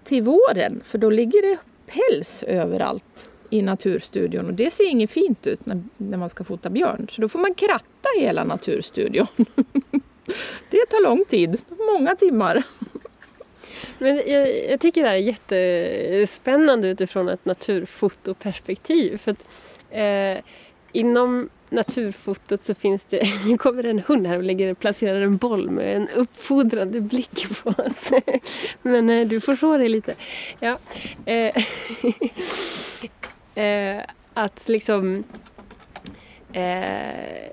till 0.05 0.23
våren 0.23 0.81
för 0.85 0.99
då 0.99 1.11
ligger 1.11 1.43
det 1.43 1.59
päls 1.87 2.43
överallt 2.43 3.29
i 3.51 3.63
naturstudion 3.63 4.47
och 4.47 4.55
det 4.55 4.71
ser 4.71 4.91
inget 4.91 5.11
fint 5.11 5.47
ut 5.47 5.67
när, 5.67 5.83
när 5.97 6.19
man 6.19 6.31
ska 6.31 6.45
fota 6.45 6.71
björn. 6.71 7.07
Så 7.11 7.21
då 7.21 7.29
får 7.29 7.39
man 7.39 7.55
kratta 7.55 8.09
hela 8.19 8.45
naturstudion. 8.45 9.27
det 10.71 10.87
tar 10.91 11.03
lång 11.03 11.25
tid, 11.25 11.59
många 11.93 12.17
timmar. 12.17 12.63
Men 13.99 14.23
jag, 14.27 14.71
jag, 14.71 14.81
tycker 14.81 15.03
det 15.03 15.09
här 15.09 15.17
är 15.17 16.19
jättespännande 16.19 16.89
utifrån 16.89 17.29
ett 17.29 17.45
naturfotoperspektiv. 17.45 19.19
För 19.19 19.31
att, 19.31 19.45
eh, 19.91 20.39
inom 20.93 21.49
naturfotot 21.71 22.63
så 22.63 22.75
finns 22.75 23.03
det, 23.09 23.23
nu 23.47 23.59
kommer 23.59 23.87
en 23.87 23.99
hund 23.99 24.27
här 24.27 24.37
och 24.37 24.43
lägger, 24.43 24.75
placerar 24.75 25.21
en 25.21 25.37
boll 25.37 25.71
med 25.71 25.97
en 25.97 26.09
uppfordrande 26.09 27.01
blick 27.01 27.47
på 27.63 27.71
oss. 27.71 28.11
Men 28.83 29.11
eh, 29.11 29.29
du 29.29 29.41
får 29.41 29.57
så 29.57 29.77
dig 29.77 29.89
lite. 29.89 30.15
Ja. 30.61 30.79
Eh, 31.25 31.65
eh, 33.65 34.03
att 34.35 34.69
liksom 34.69 35.25
eh, 36.53 37.51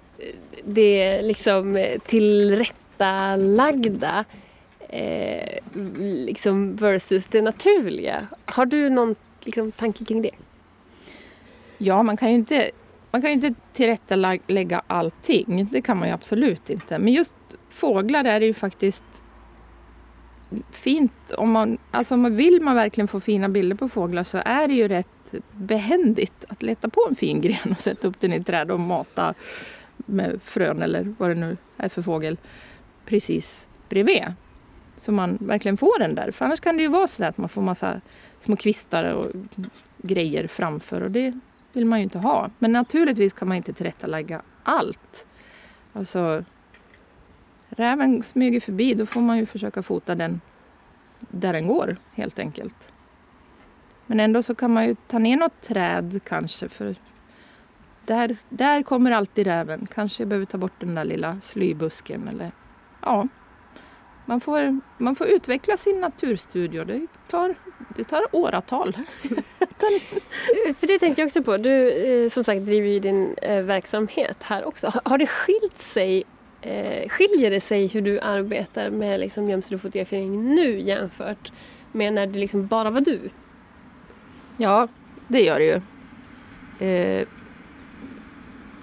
det 0.64 1.22
liksom 1.22 1.96
tillrättalagda 2.06 4.26
eh, 4.92 5.60
liksom 6.26 6.76
versus 6.76 7.26
det 7.26 7.42
naturliga. 7.42 8.28
Har 8.46 8.66
du 8.66 8.90
någon 8.90 9.16
liksom, 9.40 9.72
tanke 9.72 10.06
kring 10.06 10.22
det? 10.22 10.32
Ja, 11.78 12.04
man 12.04 12.18
kan 12.18 12.30
ju 12.30 12.36
inte 12.36 12.72
man 13.12 13.22
kan 13.22 13.30
ju 13.30 13.34
inte 13.34 13.54
tillrättalägga 13.74 14.82
allting. 14.88 15.68
Det 15.72 15.82
kan 15.82 15.98
man 15.98 16.08
ju 16.08 16.14
absolut 16.14 16.70
inte. 16.70 17.00
Men 17.00 17.14
just 17.14 17.36
fåglar 17.70 18.26
är 18.26 18.40
det 18.40 18.46
ju 18.46 18.54
faktiskt 18.54 19.04
fint. 20.72 21.32
Om 21.38 21.52
man, 21.52 21.78
alltså 21.92 22.14
om 22.14 22.22
man 22.22 22.36
vill 22.36 22.62
man 22.62 22.76
verkligen 22.76 23.08
få 23.08 23.20
fina 23.20 23.50
bilder 23.50 23.76
på 23.76 23.90
fåglar 23.90 24.24
så 24.24 24.42
är 24.46 24.68
det 24.68 24.74
ju 24.74 24.88
rätt 24.88 25.34
behändigt 25.54 26.46
att 26.48 26.64
leta 26.64 26.90
på 26.90 27.06
en 27.10 27.16
fin 27.16 27.42
gren 27.42 27.72
och 27.72 27.80
sätta 27.80 28.08
upp 28.08 28.20
den 28.20 28.34
i 28.34 28.36
ett 28.36 28.48
träd 28.48 28.72
och 28.72 28.80
mata 28.80 29.34
med 29.98 30.40
frön 30.44 30.82
eller 30.82 31.16
vad 31.18 31.30
det 31.30 31.36
nu 31.36 31.58
är 31.78 31.90
för 31.90 32.02
fågel 32.02 32.38
precis 33.06 33.68
bredvid. 33.90 34.24
Så 35.02 35.12
man 35.12 35.38
verkligen 35.42 35.78
får 35.78 36.00
den 36.00 36.16
där. 36.16 36.32
För 36.32 36.46
annars 36.46 36.60
kan 36.60 36.78
det 36.78 36.84
ju 36.84 36.90
vara 36.90 37.08
så 37.08 37.24
att 37.24 37.38
man 37.38 37.50
får 37.50 37.62
massa 37.62 38.02
små 38.40 38.56
kvistar 38.56 39.04
och 39.14 39.32
grejer 39.98 40.48
framför 40.48 41.02
och 41.02 41.12
det 41.12 41.40
vill 41.74 41.86
man 41.86 42.00
ju 42.00 42.04
inte 42.04 42.20
ha. 42.20 42.50
Men 42.60 42.72
naturligtvis 42.72 43.34
kan 43.34 43.48
man 43.48 43.58
inte 43.58 43.74
tillrättalägga 43.74 44.42
allt. 44.64 45.28
Alltså, 45.94 46.44
räven 47.70 48.24
smyger 48.24 48.60
förbi, 48.60 48.94
då 48.94 49.06
får 49.06 49.22
man 49.22 49.38
ju 49.38 49.46
försöka 49.46 49.84
fota 49.84 50.16
den 50.16 50.42
där 51.20 51.54
den 51.54 51.68
går 51.68 51.98
helt 52.14 52.40
enkelt. 52.40 52.92
Men 54.06 54.20
ändå 54.20 54.44
så 54.44 54.56
kan 54.56 54.74
man 54.74 54.86
ju 54.86 54.96
ta 55.08 55.20
ner 55.20 55.38
något 55.38 55.62
träd 55.62 56.20
kanske 56.26 56.70
för 56.70 56.96
där, 58.06 58.38
där 58.50 58.84
kommer 58.84 59.12
alltid 59.12 59.48
räven. 59.48 59.88
Kanske 59.94 60.24
jag 60.24 60.28
behöver 60.28 60.46
ta 60.46 60.58
bort 60.58 60.80
den 60.80 60.96
där 60.96 61.06
lilla 61.06 61.40
slybusken 61.42 62.28
eller 62.28 62.52
ja, 63.02 63.28
man 64.26 64.40
får, 64.40 64.80
man 64.98 65.16
får 65.16 65.28
utveckla 65.28 65.78
sin 65.78 66.02
naturstudio. 66.02 66.84
Det 66.84 67.08
tar, 67.28 67.56
det 67.96 68.04
tar 68.04 68.24
åratal. 68.32 68.98
För 70.80 70.88
det 70.88 71.00
tänkte 71.00 71.22
jag 71.22 71.26
också 71.28 71.44
på. 71.44 71.58
Du 71.58 71.90
eh, 71.90 72.30
som 72.30 72.44
sagt 72.44 72.66
driver 72.66 72.88
ju 72.88 73.00
din 73.00 73.36
eh, 73.42 73.64
verksamhet 73.64 74.44
här 74.44 74.68
också. 74.68 74.92
Har 75.04 75.18
det 75.18 75.28
skilt 75.28 75.82
sig 75.82 76.24
eh, 76.62 77.10
Skiljer 77.10 77.52
det 77.52 77.62
sig 77.62 77.88
hur 77.88 78.02
du 78.02 78.20
arbetar 78.20 78.90
med 78.90 79.20
liksom 79.20 79.50
gömselfotografering 79.50 80.56
nu 80.56 80.80
jämfört 80.80 81.52
med 81.92 82.14
när 82.14 82.28
det 82.28 82.40
liksom 82.40 82.68
bara 82.68 82.90
var 82.90 83.02
du? 83.02 83.30
Ja, 84.58 84.88
det 85.28 85.42
gör 85.42 85.60
det 85.60 85.66
ju. 85.66 85.82
Eh, 86.88 87.28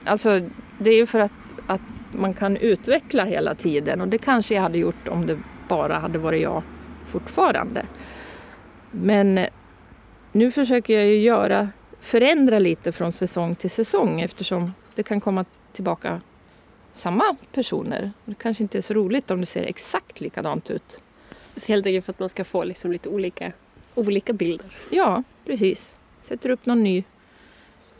alltså 0.04 0.40
det 0.78 0.90
är 0.90 0.97
ju 0.97 1.07
för 1.07 1.21
att, 1.21 1.33
att 1.66 1.80
man 2.12 2.35
kan 2.35 2.57
utveckla 2.57 3.25
hela 3.25 3.55
tiden 3.55 4.00
och 4.00 4.09
det 4.09 4.19
kanske 4.19 4.55
jag 4.55 4.62
hade 4.62 4.79
gjort 4.79 5.09
om 5.09 5.27
det 5.27 5.38
bara 5.69 5.99
hade 5.99 6.19
varit 6.19 6.43
jag 6.43 6.62
fortfarande. 7.07 7.87
Men 8.91 9.47
nu 10.33 10.50
försöker 10.50 10.95
jag 10.95 11.07
ju 11.07 11.19
göra, 11.19 11.69
förändra 12.00 12.59
lite 12.59 12.93
från 12.93 13.12
säsong 13.12 13.55
till 13.55 13.71
säsong 13.71 14.21
eftersom 14.21 14.73
det 14.95 15.03
kan 15.03 15.21
komma 15.21 15.45
tillbaka 15.73 16.21
samma 16.93 17.25
personer. 17.53 18.12
Det 18.25 18.35
kanske 18.35 18.62
inte 18.62 18.79
är 18.79 18.83
så 18.83 18.95
roligt 18.95 19.31
om 19.31 19.41
det 19.41 19.47
ser 19.47 19.62
exakt 19.62 20.21
likadant 20.21 20.71
ut. 20.71 21.00
Helt 21.69 21.87
enkelt 21.87 22.05
för 22.05 22.12
att 22.12 22.19
man 22.19 22.29
ska 22.29 22.45
få 22.45 22.65
liksom 22.65 22.93
lite 22.93 23.09
olika, 23.09 23.53
olika 23.95 24.33
bilder. 24.33 24.77
Ja, 24.91 25.23
precis. 25.47 25.97
Sätter 26.23 26.50
upp 26.50 26.67
någon 26.67 26.83
ny 26.83 27.05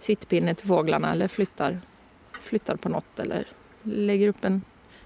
sittpinne 0.00 0.55
till 0.55 0.69
fåglarna 0.69 1.12
eller 1.12 1.29
flyttar, 1.29 1.81
flyttar 2.43 2.77
på 2.77 2.88
något 2.88 3.21
eller 3.21 3.47
lägger 3.88 4.28
upp 4.28 4.45
en 4.45 4.62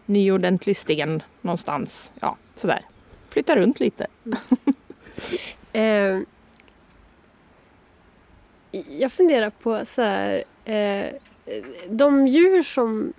ny 0.07 0.33
ordentlig 0.33 0.77
sten 0.77 1.23
någonstans. 1.41 2.13
Ja, 2.21 2.37
sådär. 2.55 2.85
Flyttar 3.29 3.57
runt 3.57 3.81
lite. 3.81 4.07
Eh, 5.75 6.19
jag 8.99 9.13
funderar 9.13 9.51
på 9.51 9.85
så 9.87 10.03
här, 10.03 10.45
eh, 10.65 11.07
de 11.89 12.27
djur 12.27 12.63
som 12.63 13.13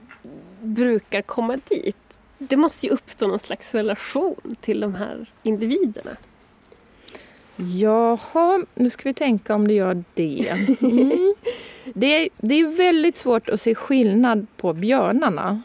brukar 0.62 1.22
komma 1.22 1.60
dit. 1.70 2.20
Det 2.38 2.58
måste 2.58 2.86
ju 2.86 2.92
uppstå 2.92 3.28
någon 3.28 3.40
slags 3.40 3.74
relation 3.74 4.56
till 4.62 4.80
de 4.80 4.96
här 4.96 5.32
individerna. 5.44 6.18
Jaha, 7.56 8.66
nu 8.76 8.90
ska 8.90 9.10
vi 9.10 9.14
tänka 9.14 9.56
om 9.56 9.68
det 9.68 9.74
gör 9.74 10.04
det. 10.14 10.68
Mm. 10.82 11.34
Det, 11.94 12.08
är, 12.08 12.30
det 12.38 12.56
är 12.56 12.68
väldigt 12.68 13.18
svårt 13.18 13.50
att 13.50 13.62
se 13.62 13.76
skillnad 13.76 14.48
på 14.58 14.74
björnarna. 14.74 15.62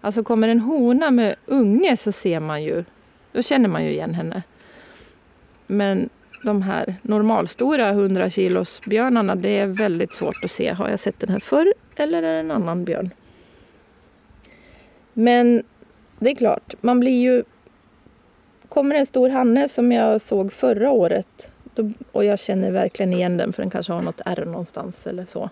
Alltså 0.00 0.24
kommer 0.24 0.48
en 0.48 0.60
hona 0.60 1.10
med 1.10 1.34
unge 1.46 1.96
så 1.96 2.12
ser 2.12 2.40
man 2.40 2.62
ju, 2.62 2.84
då 3.32 3.42
känner 3.42 3.68
man 3.68 3.84
ju 3.84 3.90
igen 3.90 4.14
henne. 4.14 4.42
Men 5.66 6.08
de 6.44 6.62
här 6.62 6.96
normalstora 7.02 7.88
100 7.88 8.30
kilos 8.30 8.80
björnarna, 8.86 9.34
det 9.34 9.58
är 9.58 9.66
väldigt 9.66 10.12
svårt 10.12 10.44
att 10.44 10.50
se. 10.50 10.72
Har 10.72 10.88
jag 10.88 11.00
sett 11.00 11.20
den 11.20 11.28
här 11.28 11.40
förr 11.40 11.74
eller 11.96 12.22
är 12.22 12.32
det 12.32 12.40
en 12.40 12.50
annan 12.50 12.84
björn? 12.84 13.10
Men 15.12 15.62
det 16.18 16.30
är 16.30 16.34
klart, 16.34 16.74
man 16.80 17.00
blir 17.00 17.20
ju... 17.20 17.44
Kommer 18.68 18.94
en 18.94 19.06
stor 19.06 19.28
hanne 19.28 19.68
som 19.68 19.92
jag 19.92 20.20
såg 20.20 20.52
förra 20.52 20.90
året 20.90 21.50
då, 21.82 21.90
och 22.12 22.24
jag 22.24 22.38
känner 22.38 22.70
verkligen 22.70 23.12
igen 23.12 23.36
den 23.36 23.52
för 23.52 23.62
den 23.62 23.70
kanske 23.70 23.92
har 23.92 24.02
något 24.02 24.20
ärr 24.24 24.44
någonstans 24.44 25.06
eller 25.06 25.26
så. 25.26 25.50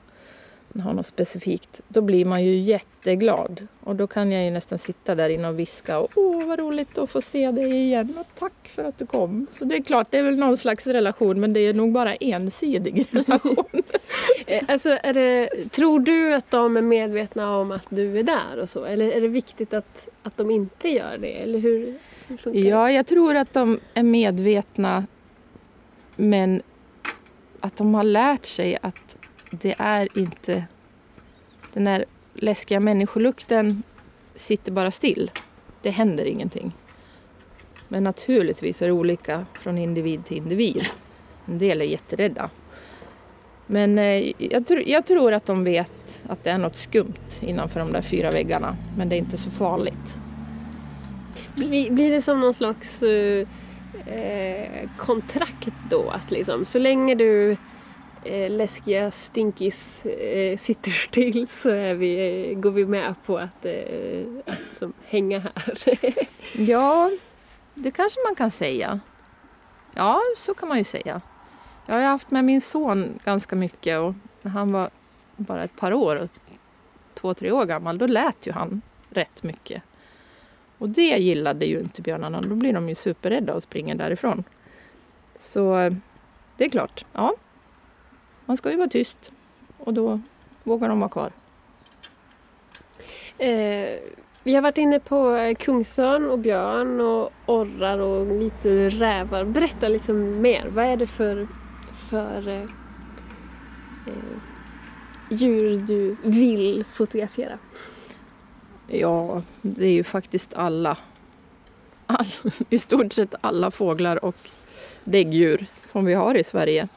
Den 0.77 0.83
har 0.83 0.93
något 0.93 1.07
specifikt. 1.07 1.81
Då 1.89 2.01
blir 2.01 2.25
man 2.25 2.45
ju 2.45 2.57
jätteglad. 2.57 3.67
Och 3.81 3.97
då 3.97 4.07
kan 4.07 4.33
jag 4.33 4.45
ju 4.45 4.51
nästan 4.51 4.79
sitta 4.79 5.15
där 5.15 5.29
inne 5.29 5.49
och 5.49 5.59
viska 5.59 5.99
och 5.99 6.11
åh 6.15 6.47
vad 6.47 6.59
roligt 6.59 6.99
att 6.99 7.11
få 7.11 7.23
se 7.23 7.51
dig 7.51 7.71
igen 7.71 8.15
och 8.21 8.27
tack 8.39 8.69
för 8.69 8.85
att 8.85 8.99
du 8.99 9.07
kom. 9.07 9.47
Så 9.51 9.65
det 9.65 9.77
är 9.77 9.83
klart, 9.83 10.07
det 10.11 10.19
är 10.19 10.23
väl 10.23 10.37
någon 10.37 10.57
slags 10.57 10.87
relation 10.87 11.41
men 11.41 11.53
det 11.53 11.61
är 11.61 11.75
nog 11.75 11.93
bara 11.93 12.15
ensidig 12.15 13.07
relation. 13.11 13.83
Eh, 14.47 14.63
alltså, 14.69 14.99
är 15.03 15.15
det, 15.15 15.49
tror 15.71 16.01
du 16.01 16.35
att 16.35 16.51
de 16.51 16.77
är 16.77 16.83
medvetna 16.83 17.57
om 17.57 17.73
att 17.73 17.87
du 17.89 18.19
är 18.19 18.23
där 18.23 18.59
och 18.61 18.69
så? 18.69 18.85
Eller 18.85 19.11
är 19.11 19.21
det 19.21 19.29
viktigt 19.29 19.75
att, 19.75 20.09
att 20.23 20.37
de 20.37 20.51
inte 20.51 20.89
gör 20.89 21.19
det? 21.19 21.43
Eller 21.43 21.59
hur? 21.59 21.99
Ja, 22.53 22.93
jag 22.93 23.07
tror 23.07 23.35
att 23.35 23.53
de 23.53 23.81
är 23.95 24.03
medvetna 24.03 25.07
men 26.17 26.63
att 27.61 27.77
de 27.77 27.95
har 27.95 28.05
lärt 28.05 28.47
sig 28.47 28.79
att 28.83 29.17
det 29.51 29.75
är 29.79 30.19
inte... 30.19 30.65
Den 31.73 31.85
där 31.85 32.05
läskiga 32.35 32.81
människolukten 32.81 33.83
sitter 34.35 34.73
bara 34.73 34.91
still. 34.91 35.31
Det 35.83 35.91
händer 35.91 36.25
ingenting. 36.25 36.73
Men 37.89 38.05
naturligtvis 38.05 38.83
är 38.83 38.87
det 38.87 38.93
olika 38.93 39.47
från 39.61 39.79
individ 39.79 40.25
till 40.25 40.37
individ. 40.37 40.87
En 41.47 41.59
del 41.59 41.81
är 41.81 41.85
jätterädda. 41.85 42.51
Men 43.67 43.99
eh, 43.99 44.33
jag, 44.39 44.63
tr- 44.63 44.85
jag 44.87 45.07
tror 45.07 45.33
att 45.33 45.47
de 45.47 45.65
vet 45.65 46.25
att 46.29 46.45
det 46.45 46.51
är 46.51 46.59
något 46.59 46.77
skumt 46.77 47.41
innanför 47.41 47.81
de 47.81 47.93
där 47.93 48.03
fyra 48.03 48.31
väggarna. 48.31 48.77
Men 48.97 49.09
det 49.09 49.17
är 49.17 49.19
inte 49.19 49.37
så 49.39 49.51
farligt. 49.51 50.19
Blir, 51.55 51.91
blir 51.91 52.11
det 52.11 52.23
som 52.23 52.41
någon 52.41 52.55
slags 52.55 53.03
uh 53.03 53.49
eh, 54.07 54.89
kontrakt 54.97 55.75
då? 55.91 56.11
Att 56.11 56.31
liksom, 56.31 56.65
så 56.65 56.79
länge 56.79 57.15
du 57.15 57.57
eh, 58.25 58.51
läskiga 58.51 59.11
stinkis 59.11 60.07
eh, 60.07 60.59
sitter 60.59 60.91
still 60.91 61.49
så 61.49 61.69
är 61.69 61.95
vi, 61.95 62.49
eh, 62.51 62.59
går 62.59 62.71
vi 62.71 62.87
med 62.87 63.15
på 63.27 63.39
att, 63.39 63.65
eh, 63.65 64.27
att 64.47 64.79
som, 64.79 64.93
hänga 65.07 65.39
här. 65.39 65.99
Ja, 66.53 67.11
det 67.75 67.91
kanske 67.91 68.21
man 68.27 68.35
kan 68.35 68.51
säga. 68.51 69.01
Ja, 69.95 70.21
så 70.37 70.55
kan 70.55 70.69
man 70.69 70.79
ju 70.79 70.85
säga. 70.85 71.21
Jag 71.87 71.95
har 71.95 72.03
haft 72.03 72.31
med 72.31 72.45
min 72.45 72.61
son 72.61 73.19
ganska 73.25 73.57
mycket 73.57 73.99
och 73.99 74.15
när 74.43 74.51
han 74.51 74.73
var 74.73 74.91
bara 75.37 75.65
ett 75.65 75.77
par 75.77 75.93
år, 75.93 76.29
två, 77.15 77.35
tre 77.35 77.51
år 77.51 77.65
gammal, 77.65 77.99
då 77.99 78.07
lät 78.07 78.47
ju 78.47 78.53
han 78.53 78.83
rätt 79.11 79.43
mycket. 79.43 79.83
Och 80.79 80.89
det 80.89 81.19
gillade 81.19 81.67
ju 81.67 81.81
inte 81.81 82.03
björnarna. 82.03 82.41
Då 82.41 82.55
blir 82.55 82.73
de 82.73 82.89
ju 82.89 82.95
superrädda 82.95 83.55
och 83.55 83.63
springer 83.63 83.95
därifrån. 83.95 84.45
Så 85.37 85.79
eh, 85.79 85.93
det 86.57 86.65
är 86.65 86.69
klart, 86.69 87.05
ja. 87.13 87.35
Man 88.47 88.57
ska 88.57 88.71
ju 88.71 88.77
vara 88.77 88.89
tyst 88.89 89.33
och 89.79 89.95
då 89.95 90.21
vågar 90.63 90.89
de 90.89 91.01
vara 91.01 91.11
kvar. 91.11 91.33
Eh, 93.39 94.01
vi 94.43 94.55
har 94.55 94.63
varit 94.63 94.79
inne 94.79 95.01
på 95.01 95.37
eh, 95.37 95.55
kungsörn 95.55 96.31
och 96.31 96.39
björn 96.39 97.01
och 97.01 97.33
orrar 97.47 97.99
och 97.99 98.27
lite 98.27 98.89
rävar. 98.89 99.45
Berätta 99.45 99.89
liksom 99.89 100.41
mer. 100.41 100.67
Vad 100.69 100.85
är 100.85 100.97
det 100.97 101.07
för, 101.07 101.49
för 102.11 102.49
eh, 102.49 102.63
eh 104.07 104.39
djur 105.31 105.77
du 105.77 106.17
vill 106.23 106.85
fotografera? 106.93 107.59
Ja, 108.87 109.43
det 109.63 109.87
är 109.87 109.93
ju 109.93 110.05
faktiskt 110.05 110.55
alla. 110.55 110.99
All, 112.07 112.27
I 112.71 112.79
stort 112.79 113.13
sett 113.13 113.35
alla 113.41 113.71
fåglar 113.71 114.25
och 114.25 114.37
däggdjur 115.05 115.67
som 115.87 116.05
vi 116.05 116.15
har 116.15 116.35
i 116.35 116.45
Sverige. 116.45 116.89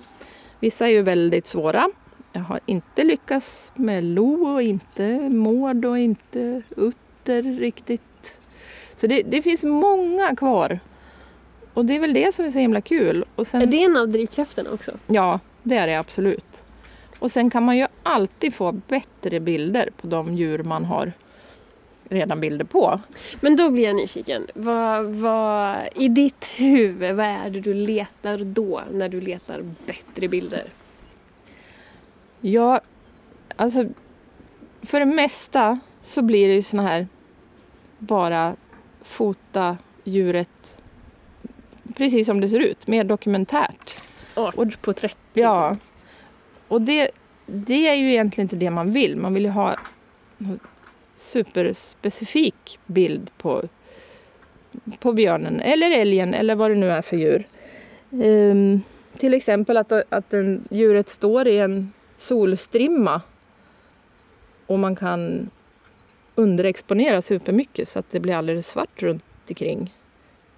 Vissa 0.60 0.88
är 0.88 0.91
ju 0.91 1.02
väldigt 1.02 1.47
svåra. 1.47 1.89
Jag 2.34 2.41
har 2.41 2.60
inte 2.65 3.04
lyckats 3.04 3.71
med 3.75 4.04
lo 4.04 4.54
och 4.54 4.62
inte 4.62 5.30
mård 5.30 5.86
och 5.86 5.99
inte 5.99 6.62
utter 6.78 7.43
riktigt. 7.43 8.39
Så 8.97 9.08
det, 9.08 9.21
det 9.23 9.41
finns 9.41 9.63
många 9.63 10.36
kvar. 10.36 10.80
Och 11.73 11.86
det 11.86 11.95
är 11.95 11.99
väl 11.99 12.13
det 12.13 12.36
som 12.36 12.45
är 12.45 12.52
så 12.52 12.60
himla 12.60 12.82
kul. 12.82 13.25
Och 13.36 13.47
sen, 13.47 13.62
Är 13.62 13.65
det 13.65 13.84
en 13.84 13.97
av 13.97 14.10
drivkrafterna 14.10 14.71
också? 14.71 14.91
Ja, 15.08 15.39
det 15.63 15.75
är 15.75 15.88
det 15.88 15.95
absolut. 15.95 16.63
Och 17.19 17.32
sen 17.32 17.49
kan 17.49 17.63
man 17.63 17.78
ju 17.78 17.88
alltid 18.04 18.54
få 18.54 18.71
bättre 18.71 19.39
bilder 19.39 19.89
på 20.02 20.08
de 20.08 20.36
djur 20.38 20.63
man 20.63 20.86
har 20.86 21.13
redan 22.09 22.41
bilder 22.41 22.65
på. 22.65 22.99
Men 23.41 23.55
då 23.55 23.69
blir 23.69 23.83
jag 23.83 23.95
nyfiken. 23.95 24.47
Vad, 24.53 25.05
vad, 25.05 25.77
I 25.95 26.07
ditt 26.07 26.45
huvud, 26.45 27.15
vad 27.15 27.25
är 27.25 27.49
det 27.49 27.59
du 27.59 27.73
letar 27.73 28.37
då 28.37 28.83
när 28.91 29.09
du 29.09 29.21
letar 29.21 29.61
bättre 29.85 30.27
bilder? 30.27 30.63
Ja, 32.41 32.81
alltså 33.55 33.85
för 34.81 34.99
det 34.99 35.05
mesta 35.05 35.79
så 36.01 36.21
blir 36.21 36.47
det 36.47 36.53
ju 36.53 36.63
såna 36.63 36.83
här 36.83 37.07
bara 37.97 38.55
fota 39.01 39.77
djuret 40.03 40.77
precis 41.95 42.25
som 42.25 42.41
det 42.41 42.49
ser 42.49 42.59
ut, 42.59 42.87
mer 42.87 43.03
dokumentärt. 43.03 43.95
Artporträtt. 44.35 45.17
Ja. 45.33 45.69
Liksom. 45.69 45.87
Och 46.67 46.81
det, 46.81 47.09
det 47.45 47.87
är 47.87 47.95
ju 47.95 48.11
egentligen 48.11 48.45
inte 48.45 48.55
det 48.55 48.69
man 48.69 48.91
vill. 48.91 49.15
Man 49.15 49.33
vill 49.33 49.43
ju 49.43 49.51
ha 49.51 49.75
superspecifik 51.19 52.79
bild 52.86 53.32
på, 53.38 53.63
på 54.99 55.13
björnen 55.13 55.62
eller 55.62 55.91
älgen 55.91 56.34
eller 56.34 56.55
vad 56.55 56.71
det 56.71 56.75
nu 56.75 56.91
är 56.91 57.01
för 57.01 57.17
djur. 57.17 57.47
Um, 58.10 58.82
till 59.17 59.34
exempel 59.34 59.77
att, 59.77 59.91
att 59.91 60.34
en, 60.34 60.67
djuret 60.69 61.10
står 61.10 61.47
i 61.47 61.60
en 61.60 61.91
solstrimma 62.17 63.21
och 64.65 64.79
man 64.79 64.95
kan 64.95 65.49
underexponera 66.36 67.21
supermycket 67.21 67.89
så 67.89 67.99
att 67.99 68.12
det 68.12 68.19
blir 68.19 68.36
alldeles 68.36 68.67
svart 68.67 69.01
runt 69.01 69.23
omkring. 69.49 69.93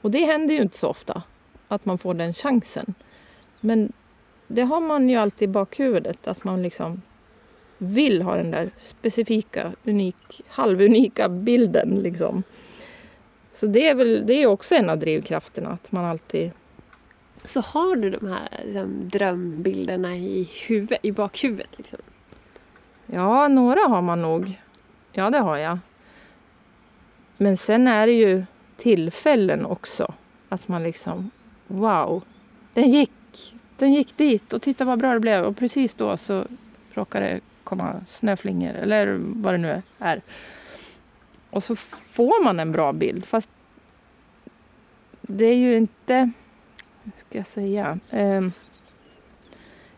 Och 0.02 0.12
det 0.12 0.26
händer 0.26 0.56
ju 0.56 0.62
inte 0.62 0.78
så 0.78 0.88
ofta 0.88 1.24
att 1.68 1.86
man 1.86 1.98
får 1.98 2.14
den 2.14 2.34
chansen. 2.34 2.94
Men 3.60 3.94
det 4.48 4.62
har 4.62 4.82
man 4.82 5.10
ju 5.10 5.16
alltid 5.16 5.50
i 5.50 5.52
bakhuvudet 5.52 6.28
att 6.28 6.44
man 6.44 6.64
liksom 6.64 7.02
vill 7.84 8.22
ha 8.22 8.36
den 8.36 8.52
där 8.52 8.70
specifika, 8.78 9.72
unik, 9.84 10.42
halvunika 10.48 11.30
bilden 11.30 11.90
liksom. 11.90 12.44
Så 13.52 13.68
det 13.68 13.88
är 13.88 13.96
väl 13.96 14.24
det 14.28 14.34
är 14.34 14.48
också 14.48 14.76
en 14.76 14.90
av 14.90 14.98
drivkrafterna 14.98 15.70
att 15.70 15.92
man 15.92 16.06
alltid 16.06 16.52
Så 17.44 17.62
har 17.62 17.96
du 17.96 18.10
de 18.10 18.28
här 18.28 18.50
liksom, 18.66 19.10
drömbilderna 19.10 20.16
i, 20.16 20.50
huvud, 20.68 20.98
i 21.02 21.12
bakhuvudet? 21.12 21.78
Liksom. 21.78 22.00
Ja, 23.06 23.48
några 23.48 23.80
har 23.80 24.02
man 24.02 24.22
nog. 24.22 24.60
Ja, 25.12 25.30
det 25.30 25.40
har 25.40 25.58
jag. 25.58 25.80
Men 27.38 27.58
sen 27.58 27.88
är 27.88 28.08
det 28.08 28.14
ju 28.14 28.44
tillfällen 28.78 29.66
också. 29.66 30.14
Att 30.50 30.68
man 30.68 30.84
liksom, 30.84 31.32
wow, 31.68 32.24
den 32.74 32.92
gick, 32.92 33.54
den 33.78 33.94
gick 33.94 34.18
dit 34.18 34.54
och 34.54 34.62
titta 34.62 34.86
vad 34.86 35.00
bra 35.00 35.14
det 35.14 35.20
blev. 35.20 35.44
Och 35.46 35.58
precis 35.58 35.94
då 35.94 36.18
så 36.18 36.46
råkade 36.94 37.26
det 37.26 37.40
komma 37.64 38.02
snöflingor 38.08 38.74
eller 38.74 39.18
vad 39.20 39.54
det 39.54 39.58
nu 39.58 39.82
är. 40.00 40.22
Och 41.50 41.64
så 41.64 41.76
får 41.76 42.44
man 42.44 42.60
en 42.60 42.72
bra 42.72 42.94
bild. 42.94 43.26
Fast 43.26 43.50
det 45.22 45.46
är 45.46 45.56
ju 45.56 45.78
inte, 45.78 46.32
hur 47.04 47.12
ska 47.18 47.38
jag 47.38 47.48
säga, 47.48 48.00
eh, 48.10 48.42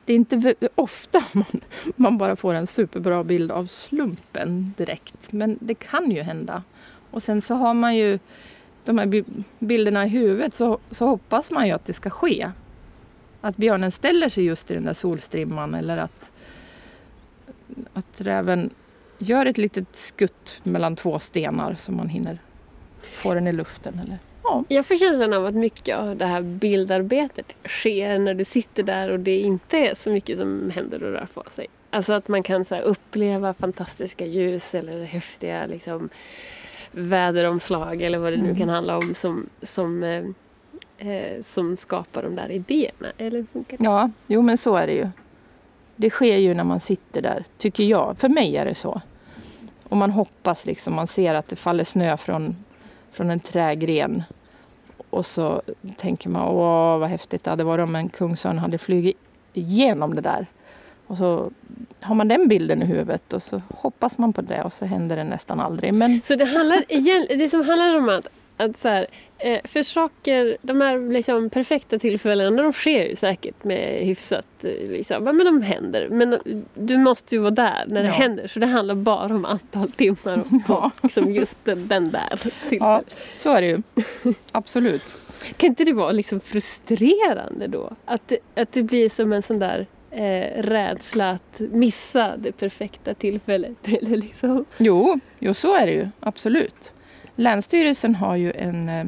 det 0.05 0.13
är 0.13 0.17
inte 0.17 0.55
ofta 0.75 1.23
man, 1.33 1.61
man 1.95 2.17
bara 2.17 2.35
får 2.35 2.53
en 2.53 2.67
superbra 2.67 3.23
bild 3.23 3.51
av 3.51 3.65
slumpen 3.65 4.73
direkt. 4.77 5.31
Men 5.31 5.57
det 5.61 5.75
kan 5.75 6.11
ju 6.11 6.21
hända. 6.21 6.63
Och 7.11 7.23
sen 7.23 7.41
så 7.41 7.55
har 7.55 7.73
man 7.73 7.95
ju 7.95 8.19
de 8.85 8.97
här 8.97 9.23
bilderna 9.59 10.05
i 10.05 10.09
huvudet 10.09 10.55
så, 10.55 10.79
så 10.91 11.07
hoppas 11.07 11.51
man 11.51 11.67
ju 11.67 11.73
att 11.73 11.85
det 11.85 11.93
ska 11.93 12.09
ske. 12.09 12.51
Att 13.41 13.57
björnen 13.57 13.91
ställer 13.91 14.29
sig 14.29 14.43
just 14.43 14.71
i 14.71 14.73
den 14.73 14.83
där 14.83 14.93
solstrimman 14.93 15.75
eller 15.75 15.97
att, 15.97 16.31
att 17.93 18.21
räven 18.21 18.69
gör 19.17 19.45
ett 19.45 19.57
litet 19.57 19.95
skutt 19.95 20.59
mellan 20.63 20.95
två 20.95 21.19
stenar 21.19 21.75
så 21.75 21.91
man 21.91 22.09
hinner 22.09 22.37
få 23.01 23.33
den 23.33 23.47
i 23.47 23.51
luften. 23.51 23.99
Eller, 24.03 24.19
ja. 24.43 24.63
Jag 24.67 24.85
får 24.85 24.95
känslan 24.95 25.33
av 25.33 25.45
att 25.45 25.55
mycket 25.55 25.97
av 25.97 26.17
det 26.17 26.25
här 26.25 26.41
bildarbetet 26.41 27.45
sker 27.65 28.19
när 28.19 28.33
du 28.33 28.45
sitter 28.45 28.83
där 28.83 29.09
och 29.09 29.19
det 29.19 29.39
inte 29.39 29.77
är 29.77 29.95
så 29.95 30.09
mycket 30.09 30.37
som 30.37 30.71
händer 30.75 31.03
och 31.03 31.11
rör 31.11 31.27
på 31.33 31.43
sig. 31.51 31.67
Alltså 31.89 32.13
att 32.13 32.27
man 32.27 32.43
kan 32.43 32.65
så 32.65 32.75
uppleva 32.75 33.53
fantastiska 33.53 34.25
ljus 34.25 34.75
eller 34.75 35.03
häftiga 35.03 35.65
liksom, 35.65 36.09
väderomslag 36.91 38.01
eller 38.01 38.17
vad 38.17 38.33
det 38.33 38.37
nu 38.37 38.43
mm. 38.43 38.57
kan 38.57 38.69
handla 38.69 38.97
om 38.97 39.15
som, 39.15 39.49
som, 39.61 40.03
eh, 40.03 40.23
eh, 41.09 41.41
som 41.41 41.77
skapar 41.77 42.23
de 42.23 42.35
där 42.35 42.51
idéerna. 42.51 43.07
Eller 43.17 43.45
funkar 43.53 43.77
det? 43.77 43.83
Ja, 43.83 44.11
jo 44.27 44.41
men 44.41 44.57
så 44.57 44.75
är 44.75 44.87
det 44.87 44.93
ju. 44.93 45.07
Det 45.95 46.09
sker 46.09 46.37
ju 46.37 46.53
när 46.53 46.63
man 46.63 46.79
sitter 46.79 47.21
där, 47.21 47.45
tycker 47.57 47.83
jag. 47.83 48.15
För 48.17 48.29
mig 48.29 48.57
är 48.57 48.65
det 48.65 48.75
så. 48.75 49.01
Och 49.83 49.97
man 49.97 50.11
hoppas 50.11 50.65
liksom, 50.65 50.93
man 50.93 51.07
ser 51.07 51.35
att 51.35 51.47
det 51.47 51.55
faller 51.55 51.83
snö 51.83 52.17
från, 52.17 52.55
från 53.11 53.29
en 53.29 53.39
trägren. 53.39 54.23
Och 55.09 55.25
så 55.25 55.61
tänker 55.97 56.29
man, 56.29 56.47
åh 56.47 56.97
vad 56.97 57.09
häftigt 57.09 57.43
det 57.43 57.49
hade 57.49 57.63
varit 57.63 57.83
om 57.83 57.95
en 57.95 58.09
kungsörn 58.09 58.57
hade 58.57 58.77
flugit 58.77 59.17
igenom 59.53 60.15
det 60.15 60.21
där. 60.21 60.47
Och 61.07 61.17
så 61.17 61.51
har 61.99 62.15
man 62.15 62.27
den 62.27 62.47
bilden 62.47 62.83
i 62.83 62.85
huvudet 62.85 63.33
och 63.33 63.43
så 63.43 63.61
hoppas 63.69 64.17
man 64.17 64.33
på 64.33 64.41
det 64.41 64.63
och 64.63 64.73
så 64.73 64.85
händer 64.85 65.15
det 65.15 65.23
nästan 65.23 65.59
aldrig. 65.59 65.93
Men... 65.93 66.21
Så 66.23 66.35
det, 66.35 66.45
handlar, 66.45 66.83
det 67.37 67.49
som 67.49 67.65
handlar 67.65 67.97
om 67.97 68.09
att, 68.09 68.27
att 68.57 68.77
så 68.77 68.87
här, 68.87 69.07
eh, 69.37 69.59
för 69.63 69.83
saker, 69.83 70.57
de 70.61 70.81
här 70.81 71.11
liksom 71.13 71.49
perfekta 71.49 71.99
tillfällena 71.99 72.63
de 72.63 72.73
sker 72.73 73.09
ju 73.09 73.15
säkert 73.15 73.63
med 73.63 74.05
hyfsat, 74.05 74.45
eh, 74.63 74.89
liksom, 74.89 75.23
men 75.23 75.37
de 75.37 75.61
händer. 75.61 76.07
Men 76.09 76.39
du 76.73 76.97
måste 76.97 77.35
ju 77.35 77.41
vara 77.41 77.51
där 77.51 77.85
när 77.87 78.03
det 78.03 78.09
ja. 78.09 78.13
händer 78.13 78.47
så 78.47 78.59
det 78.59 78.65
handlar 78.65 78.95
bara 78.95 79.35
om 79.35 79.45
antal 79.45 79.91
timmar 79.91 80.39
och 80.39 80.47
ja. 80.67 80.91
liksom 81.03 81.31
just 81.31 81.57
den, 81.63 81.87
den 81.87 82.11
där 82.11 82.37
tillfället. 82.69 82.79
Ja, 82.79 83.03
så 83.39 83.51
är 83.51 83.61
det 83.61 83.67
ju. 83.67 83.81
Absolut. 84.51 85.17
Kan 85.57 85.69
inte 85.69 85.83
det 85.83 85.93
vara 85.93 86.11
liksom 86.11 86.39
frustrerande 86.39 87.67
då? 87.67 87.95
Att 88.05 88.27
det, 88.27 88.37
att 88.55 88.71
det 88.71 88.83
blir 88.83 89.09
som 89.09 89.33
en 89.33 89.43
sån 89.43 89.59
där 89.59 89.87
eh, 90.11 90.61
rädsla 90.63 91.29
att 91.29 91.59
missa 91.59 92.37
det 92.37 92.51
perfekta 92.51 93.13
tillfället. 93.13 93.77
Eller 93.83 94.17
liksom. 94.17 94.65
jo, 94.77 95.19
jo, 95.39 95.53
så 95.53 95.75
är 95.75 95.85
det 95.85 95.93
ju. 95.93 96.07
Absolut. 96.19 96.92
Länsstyrelsen 97.35 98.15
har 98.15 98.35
ju 98.35 98.51
en, 98.51 98.89
eh, 98.89 99.05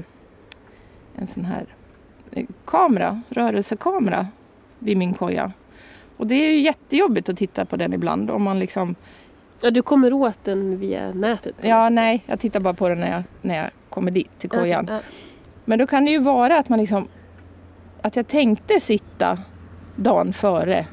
en 1.15 1.27
sån 1.27 1.45
här 1.45 1.65
eh, 2.31 2.45
kamera, 2.65 3.21
rörelsekamera 3.29 4.27
vid 4.79 4.97
min 4.97 5.13
koja. 5.13 5.51
Och 6.17 6.27
det 6.27 6.35
är 6.35 6.51
ju 6.51 6.59
jättejobbigt 6.59 7.29
att 7.29 7.37
titta 7.37 7.65
på 7.65 7.75
den 7.75 7.93
ibland 7.93 8.31
om 8.31 8.43
man 8.43 8.59
liksom 8.59 8.95
Ja, 9.61 9.71
du 9.71 9.81
kommer 9.81 10.13
åt 10.13 10.43
den 10.43 10.77
via 10.79 11.13
nätet? 11.13 11.55
Ja, 11.61 11.89
nej, 11.89 12.23
jag 12.25 12.39
tittar 12.39 12.59
bara 12.59 12.73
på 12.73 12.89
den 12.89 12.99
när 12.99 13.11
jag, 13.11 13.23
när 13.41 13.57
jag 13.57 13.69
kommer 13.89 14.11
dit 14.11 14.29
till 14.39 14.49
kojan. 14.49 14.83
Okay, 14.83 14.95
ja. 14.95 15.01
Men 15.65 15.79
då 15.79 15.87
kan 15.87 16.05
det 16.05 16.11
ju 16.11 16.19
vara 16.19 16.59
att 16.59 16.69
man 16.69 16.79
liksom 16.79 17.07
att 18.01 18.15
jag 18.15 18.27
tänkte 18.27 18.79
sitta 18.79 19.37
dagen 19.95 20.33
före 20.33 20.85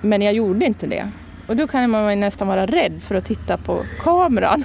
men 0.00 0.22
jag 0.22 0.34
gjorde 0.34 0.66
inte 0.66 0.86
det. 0.86 1.10
Och 1.48 1.56
då 1.56 1.66
kan 1.66 1.90
man 1.90 2.20
nästan 2.20 2.48
vara 2.48 2.66
rädd 2.66 3.02
för 3.02 3.14
att 3.14 3.24
titta 3.24 3.56
på 3.56 3.82
kameran. 3.98 4.64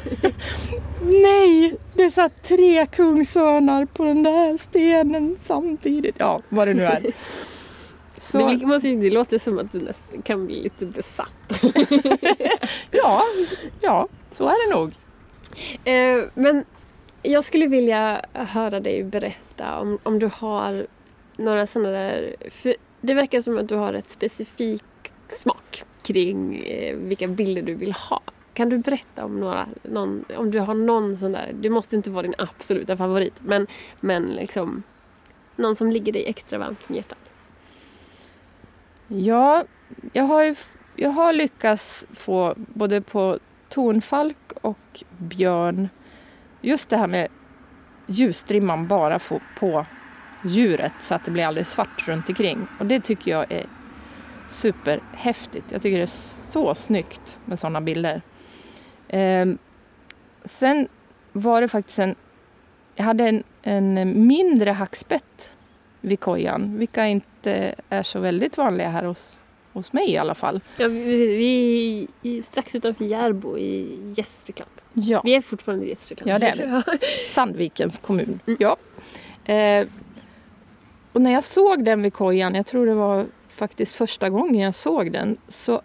Nej, 1.02 1.78
det 1.94 2.10
satt 2.10 2.44
tre 2.44 2.86
kungsörnar 2.86 3.86
på 3.86 4.04
den 4.04 4.24
där 4.24 4.58
stenen 4.58 5.38
samtidigt. 5.44 6.16
Ja, 6.20 6.42
vad 6.50 6.68
det 6.68 6.74
nu 6.74 6.84
är. 6.84 7.06
Så... 8.18 8.38
Det, 8.38 8.66
måste, 8.66 8.88
det 8.88 9.10
låter 9.10 9.40
som 9.40 9.60
att 9.60 9.72
du 9.72 9.88
kan 10.24 10.46
bli 10.46 10.64
lite 10.64 10.86
besatt. 10.86 11.62
ja, 12.92 13.22
ja, 13.82 14.08
så 14.32 14.48
är 14.48 14.68
det 14.68 14.76
nog. 14.76 14.94
Eh, 15.84 16.30
men 16.34 16.66
jag 17.24 17.44
skulle 17.44 17.68
vilja 17.68 18.22
höra 18.34 18.80
dig 18.80 19.04
berätta 19.04 19.80
om, 19.80 20.00
om 20.04 20.20
du 20.20 20.30
har 20.34 20.88
några 21.38 21.68
sådana 21.68 21.90
där... 21.90 22.36
Det 23.02 23.14
verkar 23.14 23.42
som 23.42 23.58
att 23.58 23.68
du 23.70 23.76
har 23.76 23.94
ett 23.94 24.10
specifikt 24.10 24.86
smak 25.30 25.84
kring 26.10 26.56
eh, 26.56 26.96
vilka 26.96 27.28
bilder 27.28 27.62
du 27.62 27.74
vill 27.74 27.92
ha. 27.92 28.22
Kan 28.54 28.70
du 28.70 28.78
berätta 28.78 29.26
om 29.26 29.40
några, 29.40 29.68
någon, 29.84 30.26
om 30.38 30.52
du 30.52 30.60
har 30.60 30.74
någon 30.74 31.18
sån 31.18 31.32
där, 31.32 31.52
det 31.54 31.70
måste 31.70 31.96
inte 31.96 32.12
vara 32.12 32.22
din 32.22 32.34
absoluta 32.38 32.98
favorit, 32.98 33.34
men, 33.40 33.68
men 34.00 34.24
liksom 34.24 34.84
någon 35.56 35.76
som 35.76 35.90
ligger 35.90 36.14
dig 36.14 36.26
extra 36.28 36.60
varmt 36.60 36.80
om 36.88 36.96
hjärtat? 36.96 37.32
Ja, 39.08 39.64
jag 40.14 40.24
har, 40.24 40.44
ju, 40.44 40.56
jag 40.96 41.10
har 41.10 41.34
lyckats 41.34 42.06
få 42.14 42.54
både 42.58 43.02
på 43.02 43.40
tonfalk 43.70 44.52
och 44.62 45.04
björn, 45.18 45.90
just 46.62 46.90
det 46.90 46.98
här 46.98 47.08
med 47.08 47.28
ljusstrimman 48.08 48.88
bara 48.88 49.20
få 49.20 49.42
på 49.60 49.86
djuret 50.44 50.94
så 51.02 51.16
att 51.16 51.26
det 51.26 51.32
blir 51.32 51.46
alldeles 51.46 51.72
svart 51.72 52.08
runt 52.08 52.30
omkring. 52.30 52.68
Och 52.80 52.86
det 52.86 53.00
tycker 53.00 53.32
jag 53.32 53.52
är 53.52 53.66
superhäftigt. 54.50 55.66
Jag 55.72 55.82
tycker 55.82 55.98
det 55.98 56.04
är 56.04 56.52
så 56.52 56.76
snyggt 56.76 57.40
med 57.46 57.60
sådana 57.60 57.82
bilder. 57.82 58.22
Eh, 59.08 59.46
sen 60.46 60.88
var 61.32 61.62
det 61.62 61.68
faktiskt 61.68 62.00
en... 62.00 62.16
Jag 62.96 63.04
hade 63.04 63.28
en, 63.28 63.44
en 63.62 64.28
mindre 64.28 64.72
hackspett 64.72 65.52
vid 66.02 66.20
kojan, 66.20 66.78
vilka 66.78 67.08
inte 67.08 67.76
är 67.90 68.04
så 68.04 68.20
väldigt 68.20 68.58
vanliga 68.58 68.90
här 68.90 69.04
hos, 69.04 69.42
hos 69.74 69.94
mig 69.94 70.12
i 70.12 70.18
alla 70.18 70.36
fall. 70.36 70.62
Ja, 70.78 70.88
vi, 70.88 72.08
vi 72.22 72.38
är 72.38 72.42
strax 72.42 72.76
utanför 72.76 73.06
Järbo 73.06 73.58
i 73.58 74.00
Gästrikland. 74.18 74.72
Ja. 74.94 75.22
Vi 75.24 75.36
är 75.36 75.42
fortfarande 75.42 75.86
i 75.86 75.90
Gästrikland. 75.90 76.32
Ja, 76.32 76.40
det 76.40 76.48
är 76.48 76.56
det. 76.56 76.98
Sandvikens 77.28 78.00
kommun. 78.00 78.40
Mm. 78.48 78.58
Ja. 78.60 78.78
Eh, 79.54 79.88
och 81.12 81.22
när 81.22 81.32
jag 81.32 81.44
såg 81.44 81.86
den 81.86 82.02
vid 82.02 82.14
kojan, 82.14 82.56
jag 82.56 82.66
tror 82.66 82.86
det 82.86 82.94
var 82.94 83.26
faktiskt 83.60 83.94
första 83.94 84.30
gången 84.30 84.62
jag 84.62 84.76
såg 84.76 85.12
den 85.12 85.38
så 85.48 85.82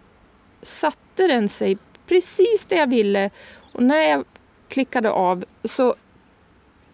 satte 0.63 1.27
den 1.27 1.49
sig 1.49 1.79
precis 2.07 2.65
där 2.65 2.77
jag 2.77 2.87
ville 2.87 3.31
och 3.73 3.83
när 3.83 4.03
jag 4.03 4.25
klickade 4.69 5.11
av 5.11 5.45
så 5.65 5.95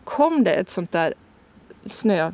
kom 0.04 0.44
det 0.44 0.54
ett 0.54 0.70
sånt 0.70 0.92
där 0.92 1.14
snö. 1.86 2.32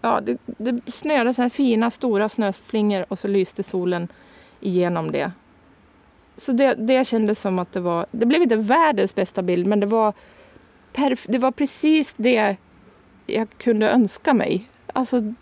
Ja, 0.00 0.20
det, 0.20 0.38
det 0.46 0.92
snöade 0.92 1.34
så 1.34 1.42
här 1.42 1.48
fina 1.48 1.90
stora 1.90 2.28
snöflingor 2.28 3.06
och 3.08 3.18
så 3.18 3.28
lyste 3.28 3.62
solen 3.62 4.08
igenom 4.60 5.12
det. 5.12 5.32
Så 6.36 6.52
det, 6.52 6.74
det 6.74 7.06
kändes 7.06 7.40
som 7.40 7.58
att 7.58 7.72
det 7.72 7.80
var, 7.80 8.06
det 8.10 8.26
blev 8.26 8.42
inte 8.42 8.56
världens 8.56 9.14
bästa 9.14 9.42
bild 9.42 9.66
men 9.66 9.80
det 9.80 9.86
var, 9.86 10.12
perf, 10.92 11.26
det 11.28 11.38
var 11.38 11.50
precis 11.50 12.14
det 12.16 12.56
jag 13.26 13.48
kunde 13.58 13.90
önska 13.90 14.34
mig. 14.34 14.68
Alltså 14.92 15.34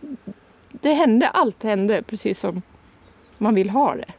det 0.85 0.95
hände, 0.95 1.29
allt 1.29 1.63
hände 1.63 2.03
precis 2.03 2.41
som 2.41 2.63
man 3.39 3.55
vill 3.55 3.71
ha 3.71 3.97
det. 3.97 4.13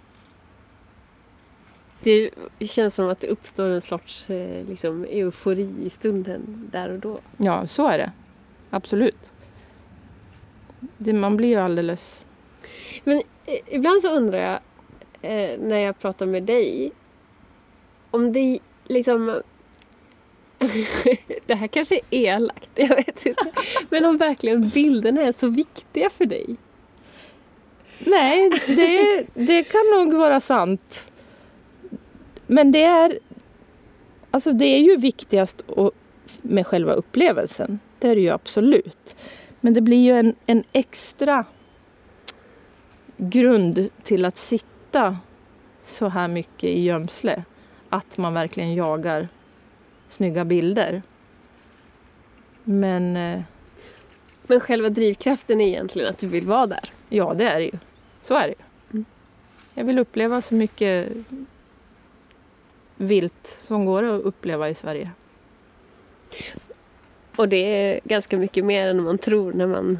Det 1.99 2.31
känns 2.67 2.95
som 2.95 3.09
att 3.09 3.19
det 3.19 3.27
uppstår 3.27 3.69
en 3.69 3.81
sorts 3.81 4.29
eh, 4.29 4.65
liksom, 4.67 5.05
eufori 5.09 5.73
i 5.83 5.89
stunden 5.89 6.69
där 6.71 6.89
och 6.89 6.99
då. 6.99 7.19
Ja, 7.37 7.67
så 7.67 7.87
är 7.87 7.97
det. 7.97 8.11
Absolut. 8.69 9.31
Det, 10.97 11.13
man 11.13 11.37
blir 11.37 11.49
ju 11.49 11.55
alldeles... 11.55 12.25
Men 13.03 13.17
eh, 13.45 13.59
ibland 13.67 14.01
så 14.01 14.09
undrar 14.09 14.39
jag 14.39 14.59
eh, 15.21 15.59
när 15.59 15.79
jag 15.79 15.99
pratar 15.99 16.25
med 16.25 16.43
dig 16.43 16.91
om 18.11 18.33
det 18.33 18.59
liksom 18.83 19.41
det 21.45 21.55
här 21.55 21.67
kanske 21.67 21.95
är 21.95 22.01
elakt, 22.09 22.69
jag 22.75 22.95
vet 22.95 23.25
inte. 23.25 23.51
Men 23.89 24.05
om 24.05 24.17
verkligen 24.17 24.69
bilderna 24.69 25.21
är 25.21 25.33
så 25.39 25.47
viktiga 25.47 26.09
för 26.09 26.25
dig? 26.25 26.55
Nej, 27.99 28.51
det, 28.67 29.25
det 29.33 29.63
kan 29.63 29.81
nog 29.93 30.13
vara 30.13 30.39
sant. 30.39 31.05
Men 32.47 32.71
det 32.71 32.83
är, 32.83 33.19
alltså 34.31 34.51
det 34.51 34.65
är 34.65 34.79
ju 34.79 34.97
viktigast 34.97 35.61
och, 35.61 35.91
med 36.41 36.67
själva 36.67 36.93
upplevelsen. 36.93 37.79
Det 37.99 38.07
är 38.07 38.15
det 38.15 38.21
ju 38.21 38.29
absolut. 38.29 39.15
Men 39.61 39.73
det 39.73 39.81
blir 39.81 39.97
ju 39.97 40.19
en, 40.19 40.35
en 40.45 40.63
extra 40.71 41.45
grund 43.17 43.89
till 44.03 44.25
att 44.25 44.37
sitta 44.37 45.17
så 45.85 46.07
här 46.07 46.27
mycket 46.27 46.69
i 46.69 46.81
gömsle. 46.81 47.43
Att 47.89 48.17
man 48.17 48.33
verkligen 48.33 48.73
jagar 48.73 49.27
snygga 50.09 50.45
bilder. 50.45 51.01
Men 52.63 53.17
eh, 53.17 53.41
Men 54.47 54.59
själva 54.59 54.89
drivkraften 54.89 55.61
är 55.61 55.67
egentligen 55.67 56.09
att 56.09 56.17
du 56.17 56.27
vill 56.27 56.47
vara 56.47 56.67
där. 56.67 56.89
ja, 57.09 57.33
det 57.33 57.43
är 57.43 57.59
det 57.59 57.65
ju. 57.65 57.77
Så 58.21 58.33
är 58.33 58.47
det 58.47 58.53
ju. 58.59 58.65
Mm. 58.91 59.05
Jag 59.73 59.85
vill 59.85 59.99
uppleva 59.99 60.41
så 60.41 60.55
mycket 60.55 61.09
vilt 62.95 63.47
som 63.47 63.85
går 63.85 64.03
att 64.03 64.21
uppleva 64.21 64.69
i 64.69 64.75
Sverige. 64.75 65.11
Och 67.35 67.49
det 67.49 67.57
är 67.57 67.99
ganska 68.03 68.37
mycket 68.37 68.65
mer 68.65 68.87
än 68.87 69.03
man 69.03 69.17
tror 69.17 69.53
när 69.53 69.67
man 69.67 69.99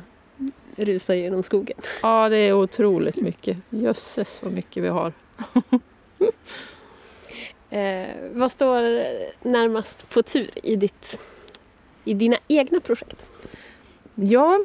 rusar 0.76 1.14
genom 1.14 1.44
skogen. 1.44 1.78
Ja, 2.02 2.30
det 2.30 2.38
är 2.38 2.54
otroligt 2.54 3.22
mycket. 3.22 3.58
Jösses 3.70 4.40
vad 4.44 4.54
mycket 4.54 4.84
vi 4.84 4.88
har. 4.88 5.14
Eh, 7.76 8.16
vad 8.34 8.52
står 8.52 8.82
närmast 9.48 10.10
på 10.10 10.24
tur 10.24 10.50
i, 10.64 10.76
ditt, 10.76 11.20
i 12.04 12.14
dina 12.14 12.38
egna 12.48 12.80
projekt? 12.80 13.26
Ja, 14.16 14.60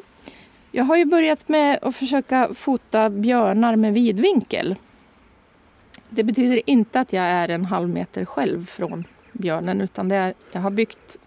jag 0.71 0.83
har 0.83 0.97
ju 0.97 1.05
börjat 1.05 1.49
med 1.49 1.79
att 1.81 1.95
försöka 1.95 2.53
fota 2.53 3.09
björnar 3.09 3.75
med 3.75 3.93
vidvinkel. 3.93 4.75
Det 6.09 6.23
betyder 6.23 6.69
inte 6.69 6.99
att 6.99 7.13
jag 7.13 7.23
är 7.23 7.49
en 7.49 7.65
halv 7.65 7.89
meter 7.89 8.25
själv 8.25 8.65
från 8.65 9.03
björnen 9.31 9.81
utan 9.81 10.09
det 10.09 10.15
är, 10.15 10.33
jag 10.51 10.61
har 10.61 10.71
byggt 10.71 11.17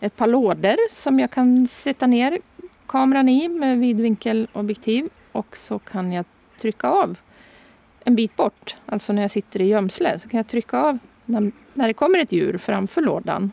ett 0.00 0.16
par 0.16 0.26
lådor 0.26 0.76
som 0.90 1.20
jag 1.20 1.30
kan 1.30 1.66
sätta 1.66 2.06
ner 2.06 2.38
kameran 2.86 3.28
i 3.28 3.48
med 3.48 3.78
vidvinkelobjektiv 3.78 5.08
och 5.32 5.56
så 5.56 5.78
kan 5.78 6.12
jag 6.12 6.24
trycka 6.60 6.88
av 6.88 7.18
en 8.06 8.14
bit 8.14 8.36
bort, 8.36 8.76
alltså 8.86 9.12
när 9.12 9.22
jag 9.22 9.30
sitter 9.30 9.60
i 9.60 9.64
gömsle, 9.64 10.18
så 10.18 10.28
kan 10.28 10.38
jag 10.38 10.46
trycka 10.46 10.78
av 10.78 10.98
när, 11.24 11.52
när 11.74 11.88
det 11.88 11.94
kommer 11.94 12.18
ett 12.18 12.32
djur 12.32 12.58
framför 12.58 13.02
lådan. 13.02 13.52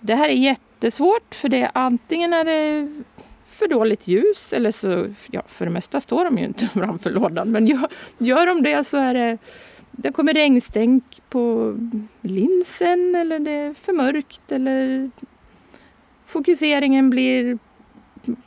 Det 0.00 0.14
här 0.14 0.28
är 0.28 0.32
jättesvårt 0.32 1.34
för 1.34 1.48
det 1.48 1.62
är 1.62 1.70
antingen 1.74 2.32
är 2.32 2.44
det 2.44 2.92
för 3.44 3.68
dåligt 3.68 4.08
ljus 4.08 4.52
eller 4.52 4.70
så, 4.70 5.14
ja 5.30 5.42
för 5.46 5.64
det 5.64 5.70
mesta 5.70 6.00
står 6.00 6.24
de 6.24 6.38
ju 6.38 6.44
inte 6.44 6.66
framför 6.74 7.10
lådan 7.10 7.50
men 7.50 7.66
gör, 7.66 7.88
gör 8.18 8.46
de 8.46 8.62
det 8.62 8.84
så 8.84 8.96
är 8.96 9.14
det 9.14 9.38
det 9.90 10.12
kommer 10.12 10.34
regnstänk 10.34 11.22
på 11.28 11.74
linsen 12.20 13.14
eller 13.14 13.38
det 13.38 13.50
är 13.50 13.74
för 13.74 13.92
mörkt 13.92 14.52
eller 14.52 15.10
fokuseringen 16.26 17.10
blir 17.10 17.58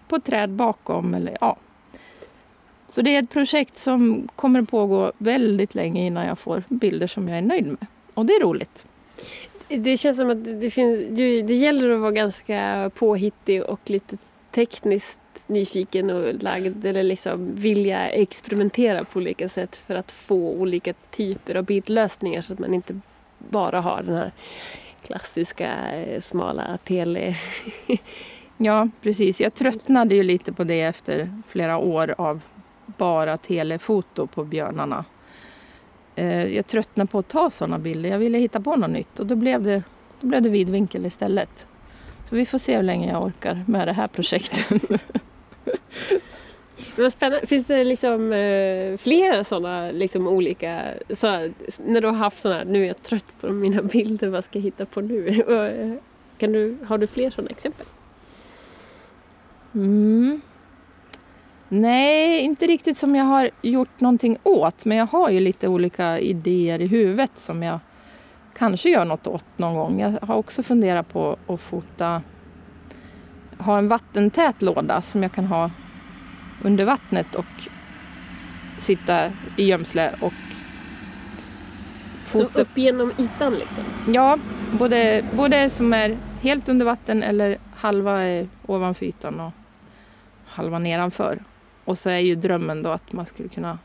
på 0.08 0.20
träd 0.20 0.50
bakom 0.50 1.14
eller 1.14 1.38
ja. 1.42 1.58
Så 2.92 3.02
det 3.02 3.16
är 3.16 3.24
ett 3.24 3.30
projekt 3.30 3.78
som 3.78 4.28
kommer 4.36 4.62
pågå 4.62 5.12
väldigt 5.18 5.76
länge 5.76 6.06
innan 6.06 6.26
jag 6.26 6.40
får 6.40 6.64
bilder 6.68 7.08
som 7.08 7.28
jag 7.28 7.38
är 7.38 7.42
nöjd 7.42 7.66
med. 7.66 7.88
Och 8.14 8.26
det 8.26 8.34
är 8.34 8.40
roligt. 8.40 8.86
Det 9.68 9.98
känns 9.98 10.18
som 10.18 10.30
att 10.30 10.44
det, 10.44 10.70
finns, 10.70 11.18
det 11.48 11.54
gäller 11.54 11.90
att 11.90 12.00
vara 12.00 12.12
ganska 12.12 12.92
påhittig 12.96 13.64
och 13.64 13.80
lite 13.86 14.18
tekniskt 14.52 15.20
nyfiken 15.48 16.10
och 16.10 16.44
lagd 16.44 16.86
eller 16.86 17.04
liksom 17.04 17.56
vilja 17.56 18.10
experimentera 18.10 19.04
på 19.04 19.20
olika 19.20 19.50
sätt 19.50 19.76
för 19.76 19.96
att 19.96 20.12
få 20.12 20.52
olika 20.52 20.94
typer 21.12 21.56
av 21.56 21.64
bildlösningar 21.64 22.42
så 22.42 22.54
att 22.54 22.60
man 22.60 22.74
inte 22.74 23.00
bara 23.38 23.82
har 23.82 24.04
den 24.04 24.16
här 24.16 24.32
klassiska 25.04 25.92
eh, 25.94 26.22
smala 26.22 26.78
tele... 26.84 27.36
Ja, 28.64 28.90
precis. 29.02 29.42
Jag 29.42 29.54
tröttnade 29.54 30.16
ju 30.16 30.24
lite 30.24 30.54
på 30.54 30.64
det 30.64 30.82
efter 30.82 31.32
flera 31.48 31.78
år 31.78 32.16
av 32.18 32.42
bara 32.98 33.38
telefoto 33.38 34.28
på 34.28 34.44
björnarna. 34.44 35.06
Eh, 36.16 36.46
Jag 36.56 36.68
tröttnade 36.68 37.12
på 37.12 37.20
att 37.20 37.28
ta 37.28 37.50
sådana 37.50 37.80
bilder. 37.80 38.10
Jag 38.10 38.20
ville 38.20 38.38
hitta 38.38 38.60
på 38.60 38.76
något 38.76 38.90
nytt 38.90 39.20
och 39.20 39.26
då 39.26 39.36
blev 39.36 39.64
det, 39.64 39.84
då 40.22 40.28
blev 40.28 40.42
det 40.42 40.50
vidvinkel 40.50 41.06
istället. 41.06 41.68
Så 42.30 42.36
vi 42.36 42.46
får 42.46 42.58
se 42.58 42.76
hur 42.76 42.84
länge 42.84 43.12
jag 43.12 43.24
orkar 43.26 43.64
med 43.68 43.88
det 43.88 43.94
här 43.94 44.08
projektet. 44.08 44.82
Finns 47.50 47.66
det 47.66 47.84
liksom 47.84 48.34
eh, 48.34 48.98
flera 48.98 49.44
sådana 49.44 49.92
liksom 49.92 50.28
olika... 50.28 50.82
Så, 51.10 51.28
när 51.86 52.02
du 52.02 52.08
har 52.08 52.16
haft 52.16 52.40
sådana 52.40 52.58
här, 52.60 52.66
nu 52.66 52.84
är 52.84 52.88
jag 52.88 53.02
trött 53.02 53.26
på 53.42 53.50
mina 53.50 53.82
bilder, 53.82 54.28
vad 54.28 54.46
ska 54.46 54.60
jag 54.60 54.64
hitta 54.64 54.86
på 54.86 55.02
nu? 55.02 55.28
Eh, 55.50 55.94
kan 56.38 56.52
du, 56.52 56.78
har 56.88 56.98
du 56.98 57.08
fler 57.08 57.30
sådana 57.30 57.50
exempel? 57.50 57.86
Mm. 59.74 60.42
Nej, 61.74 62.40
inte 62.40 62.68
riktigt 62.68 62.98
som 62.98 63.16
jag 63.16 63.26
har 63.26 63.50
gjort 63.62 64.00
någonting 64.00 64.38
åt. 64.44 64.86
Men 64.86 64.98
jag 64.98 65.06
har 65.06 65.30
ju 65.30 65.40
lite 65.40 65.68
olika 65.68 66.20
idéer 66.20 66.82
i 66.82 66.88
huvudet 66.88 67.32
som 67.38 67.64
jag 67.64 67.80
kanske 68.58 68.90
gör 68.90 69.06
något 69.06 69.28
åt 69.28 69.46
någon 69.58 69.76
gång. 69.76 70.00
Jag 70.00 70.18
har 70.22 70.36
också 70.36 70.64
funderat 70.64 71.10
på 71.10 71.38
att 71.48 71.62
fota, 71.62 72.22
ha 73.58 73.78
en 73.78 73.88
vattentät 73.88 74.62
låda 74.62 75.02
som 75.02 75.24
jag 75.24 75.32
kan 75.32 75.46
ha 75.46 75.72
under 76.64 76.86
vattnet 76.86 77.36
och 77.36 77.68
sitta 78.80 79.26
i 79.58 79.64
gömsle 79.64 80.16
och 80.22 80.34
Så 82.26 82.40
fota 82.40 82.62
upp 82.62 82.78
genom 82.78 83.12
ytan 83.18 83.54
liksom? 83.54 83.84
Ja, 84.08 84.38
både, 84.80 85.24
både 85.34 85.70
som 85.70 85.94
är 85.94 86.18
helt 86.42 86.70
under 86.70 86.86
vatten 86.86 87.24
eller 87.24 87.58
halva 87.76 88.22
är 88.22 88.48
ovanför 88.66 89.06
ytan 89.06 89.40
och 89.40 89.52
halva 90.46 90.80
nedanför. 90.80 91.40
Och 91.86 91.98
så 91.98 92.10
är 92.10 92.20
ju 92.20 92.36
drömmen 92.36 92.84
då 92.84 92.90
att 92.90 93.14
man 93.14 93.26
skulle 93.26 93.50
kunna 93.50 93.80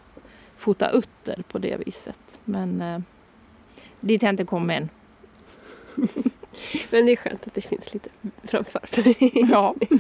fota 0.57 0.91
utter 0.91 1.43
på 1.49 1.59
det 1.59 1.77
viset. 1.87 2.39
Men 2.45 2.83
eh, 2.83 2.99
dit 4.01 4.23
har 4.23 4.29
jag 4.29 4.33
inte 4.33 4.45
kommit 4.45 4.77
än. 4.77 4.89
Men 6.91 7.07
det 7.07 7.13
är 7.13 7.17
skönt 7.17 7.47
att 7.47 7.55
det 7.55 7.61
finns 7.61 7.95
lite 7.95 8.11
framför. 8.43 8.81
Ja. 9.51 9.75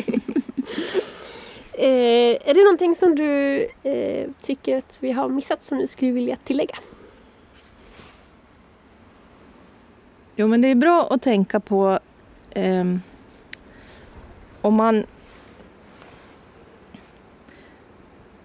eh, 1.72 2.48
är 2.48 2.54
det 2.54 2.64
någonting 2.64 2.94
som 2.94 3.14
du 3.14 3.60
eh, 3.82 4.30
tycker 4.40 4.78
att 4.78 4.96
vi 5.00 5.12
har 5.12 5.28
missat 5.28 5.62
som 5.62 5.78
du 5.78 5.86
skulle 5.86 6.12
vilja 6.12 6.36
tillägga? 6.44 6.78
Jo, 10.36 10.46
men 10.46 10.60
det 10.60 10.68
är 10.68 10.74
bra 10.74 11.08
att 11.10 11.22
tänka 11.22 11.60
på 11.60 11.98
ehm, 12.50 13.00
om 14.60 14.74
man 14.74 15.06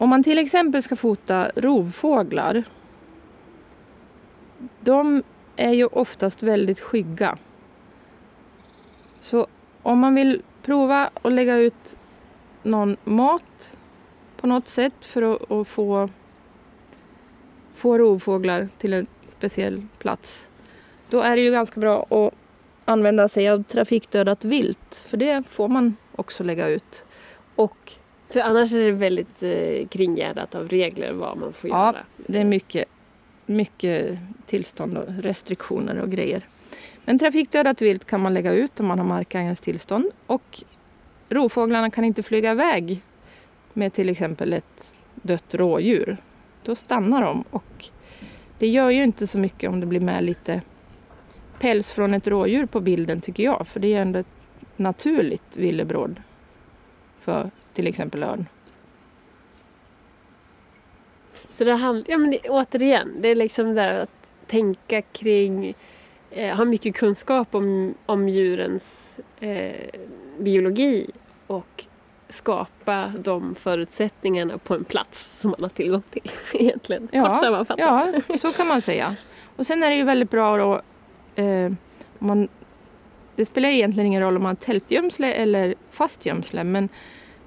om 0.02 0.10
man 0.10 0.24
till 0.24 0.40
exempel 0.40 0.84
ska 0.84 0.96
fota 0.96 1.52
rovfåglar. 1.56 2.64
De 4.80 5.24
är 5.56 5.72
ju 5.72 5.86
oftast 5.86 6.44
väldigt 6.44 6.80
skygga. 6.80 7.38
Så 9.22 9.48
om 9.82 10.00
man 10.00 10.16
vill 10.16 10.42
prova 10.62 11.10
att 11.22 11.32
lägga 11.32 11.58
ut 11.58 11.98
någon 12.64 12.98
mat 13.04 13.78
på 14.38 14.48
något 14.48 14.68
sätt 14.68 14.94
för 15.06 15.22
att, 15.22 15.52
att 15.52 15.68
få, 15.68 16.10
få 17.74 17.98
rovfåglar 17.98 18.68
till 18.78 18.94
en 18.94 19.08
speciell 19.28 19.88
plats 20.00 20.50
då 21.10 21.20
är 21.20 21.36
det 21.36 21.42
ju 21.42 21.52
ganska 21.52 21.80
bra 21.80 22.06
att 22.10 22.34
använda 22.86 23.30
sig 23.30 23.50
av 23.50 23.64
trafikdödat 23.64 24.46
vilt. 24.46 24.96
För 25.08 25.18
det 25.18 25.44
får 25.50 25.68
man 25.68 25.96
också 26.16 26.44
lägga 26.44 26.68
ut. 26.68 27.06
Och 27.56 27.94
för 28.34 28.40
annars 28.40 28.74
är 28.74 28.80
det 28.86 28.92
väldigt 28.92 29.44
eh, 29.44 29.88
kringgärdat 29.88 30.56
av 30.56 30.68
regler 30.68 31.14
vad 31.14 31.38
man 31.38 31.54
får 31.54 31.70
Ja, 31.70 31.86
göra. 31.94 32.06
det 32.28 32.40
är 32.40 32.46
mycket, 32.46 32.86
mycket 33.46 34.18
tillstånd 34.46 34.98
och 34.98 35.06
restriktioner 35.20 36.00
och 36.00 36.12
grejer. 36.12 36.44
Men 37.08 37.20
trafikdödat 37.20 37.82
vilt 37.82 38.06
kan 38.06 38.22
man 38.22 38.34
lägga 38.34 38.52
ut 38.54 38.80
om 38.80 38.86
man 38.86 39.00
har 39.00 39.06
markägarens 39.06 39.60
tillstånd. 39.60 40.06
Och 40.28 40.42
rovfåglarna 41.30 41.90
kan 41.90 42.04
inte 42.04 42.24
flyga 42.24 42.52
iväg 42.52 43.02
med 43.74 43.94
till 43.94 44.10
exempel 44.10 44.54
ett 44.54 44.92
dött 45.16 45.54
rådjur. 45.56 46.18
Då 46.66 46.76
stannar 46.76 47.22
de 47.22 47.44
och 47.50 47.86
det 48.60 48.68
gör 48.68 48.90
ju 48.90 49.04
inte 49.04 49.28
så 49.28 49.38
mycket 49.38 49.70
om 49.70 49.80
det 49.80 49.86
blir 49.86 50.00
med 50.00 50.24
lite 50.24 50.62
päls 51.60 51.92
från 51.92 52.14
ett 52.14 52.28
rådjur 52.28 52.66
på 52.66 52.80
bilden 52.80 53.22
tycker 53.22 53.44
jag. 53.44 53.68
För 53.68 53.80
det 53.80 53.94
är 53.94 54.02
ändå 54.02 54.20
ett 54.20 54.28
naturligt 54.78 55.58
villebråd 55.58 56.22
för 57.22 57.50
till 57.74 57.88
exempel 57.88 58.24
örn. 58.24 58.46
Så 61.48 61.64
det 61.64 61.74
handlar, 61.74 62.12
ja 62.12 62.18
men 62.18 62.32
det, 62.32 62.40
återigen, 62.50 63.16
det 63.20 63.28
är 63.28 63.36
liksom 63.36 63.76
där 63.76 64.02
att 64.02 64.32
tänka 64.48 65.02
kring, 65.02 65.74
eh, 66.32 66.56
ha 66.56 66.66
mycket 66.66 66.96
kunskap 66.96 67.56
om, 67.56 67.94
om 68.06 68.30
djurens 68.30 69.20
eh, 69.40 69.90
biologi 70.40 71.10
och 71.48 71.86
skapa 72.30 73.14
de 73.20 73.56
förutsättningarna 73.56 74.58
på 74.58 74.74
en 74.76 74.84
plats 74.84 75.40
som 75.40 75.52
man 75.52 75.62
har 75.62 75.70
tillgång 75.70 76.04
till 76.10 76.32
egentligen. 76.54 77.08
Kort 77.08 77.40
sammanfattat. 77.40 77.80
Ja, 78.28 78.38
så 78.40 78.52
kan 78.52 78.68
man 78.68 78.82
säga. 78.82 79.16
Och 79.56 79.60
Och 79.62 79.68
sen 79.68 79.84
är 79.84 79.90
det 79.90 79.96
ju 79.96 80.04
väldigt 80.04 80.30
bra 80.30 80.58
då, 80.58 80.82
eh, 81.44 81.66
om 82.20 82.28
man, 82.28 82.48
det 83.36 83.46
spelar 83.46 83.70
egentligen 83.70 84.08
ingen 84.08 84.22
roll 84.22 84.38
om 84.38 84.44
man 84.44 84.50
har 84.50 84.56
tältgömsle 84.56 85.34
eller 85.34 85.76
fast 85.92 86.26
gömsle 86.26 86.64
men 86.64 86.90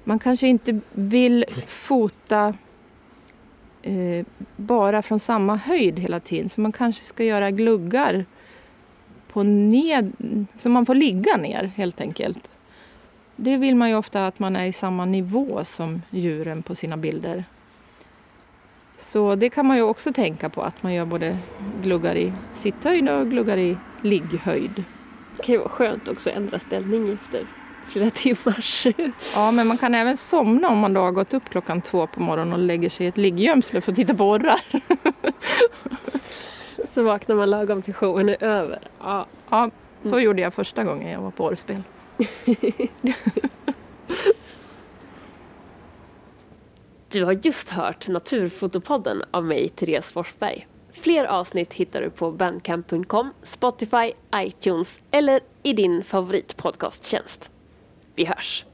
man 0.03 0.19
kanske 0.19 0.47
inte 0.47 0.79
vill 0.91 1.45
fota 1.67 2.53
eh, 3.81 4.25
bara 4.55 5.01
från 5.01 5.19
samma 5.19 5.55
höjd 5.55 5.99
hela 5.99 6.19
tiden 6.19 6.49
så 6.49 6.61
man 6.61 6.71
kanske 6.71 7.03
ska 7.03 7.23
göra 7.23 7.51
gluggar 7.51 8.25
på 9.35 9.43
ned, 9.43 10.11
så 10.55 10.69
man 10.69 10.85
får 10.85 10.95
ligga 10.95 11.37
ner 11.37 11.71
helt 11.75 12.01
enkelt. 12.01 12.49
Det 13.35 13.57
vill 13.57 13.75
man 13.75 13.89
ju 13.89 13.95
ofta 13.95 14.27
att 14.27 14.39
man 14.39 14.55
är 14.55 14.65
i 14.65 14.73
samma 14.73 15.05
nivå 15.05 15.65
som 15.65 16.01
djuren 16.09 16.63
på 16.63 16.75
sina 16.75 16.97
bilder. 16.97 17.43
Så 18.97 19.35
det 19.35 19.49
kan 19.49 19.65
man 19.65 19.77
ju 19.77 19.83
också 19.83 20.13
tänka 20.13 20.49
på 20.49 20.61
att 20.61 20.83
man 20.83 20.93
gör 20.93 21.05
både 21.05 21.37
gluggar 21.83 22.15
i 22.15 22.33
sitthöjd 22.53 23.09
och 23.09 23.29
gluggar 23.29 23.57
i 23.57 23.77
ligghöjd. 24.01 24.83
Det 25.45 25.47
kan 25.47 25.53
ju 25.53 25.59
vara 25.59 25.69
skönt 25.69 26.07
också 26.07 26.29
att 26.29 26.35
ändra 26.35 26.59
ställning 26.59 27.13
efter 27.13 27.47
flera 27.85 28.09
timmars... 28.09 28.87
Ja, 29.35 29.51
men 29.51 29.67
man 29.67 29.77
kan 29.77 29.95
även 29.95 30.17
somna 30.17 30.69
om 30.69 30.77
man 30.77 30.93
då 30.93 31.01
har 31.01 31.11
gått 31.11 31.33
upp 31.33 31.49
klockan 31.49 31.81
två 31.81 32.07
på 32.07 32.19
morgonen 32.21 32.53
och 32.53 32.59
lägger 32.59 32.89
sig 32.89 33.05
i 33.05 33.09
ett 33.09 33.17
liggömsle 33.17 33.81
för 33.81 33.91
att 33.91 33.95
titta 33.95 34.13
på 34.13 34.29
orrar. 34.29 34.59
Så 36.93 37.03
vaknar 37.03 37.35
man 37.35 37.49
lagom 37.49 37.81
till 37.81 37.93
showen 37.93 38.29
är 38.29 38.43
över. 38.43 38.79
Ja. 38.99 39.27
Ja, 39.49 39.71
så 40.01 40.19
gjorde 40.19 40.41
jag 40.41 40.53
första 40.53 40.83
gången 40.83 41.11
jag 41.11 41.21
var 41.21 41.31
på 41.31 41.45
orrspel. 41.45 41.83
Du 47.09 47.23
har 47.23 47.39
just 47.43 47.69
hört 47.69 48.07
Naturfotopodden 48.07 49.23
av 49.31 49.43
mig, 49.43 49.69
Therese 49.69 50.11
Forsberg. 50.11 50.67
Fler 50.95 51.25
avsnitt 51.25 51.73
hittar 51.73 52.01
du 52.01 52.09
på 52.09 52.31
bandcamp.com, 52.31 53.33
Spotify, 53.43 54.13
iTunes 54.35 54.99
eller 55.11 55.39
i 55.63 55.73
din 55.73 56.03
favoritpodcasttjänst. 56.03 57.49
Vi 58.15 58.25
hörs! 58.25 58.65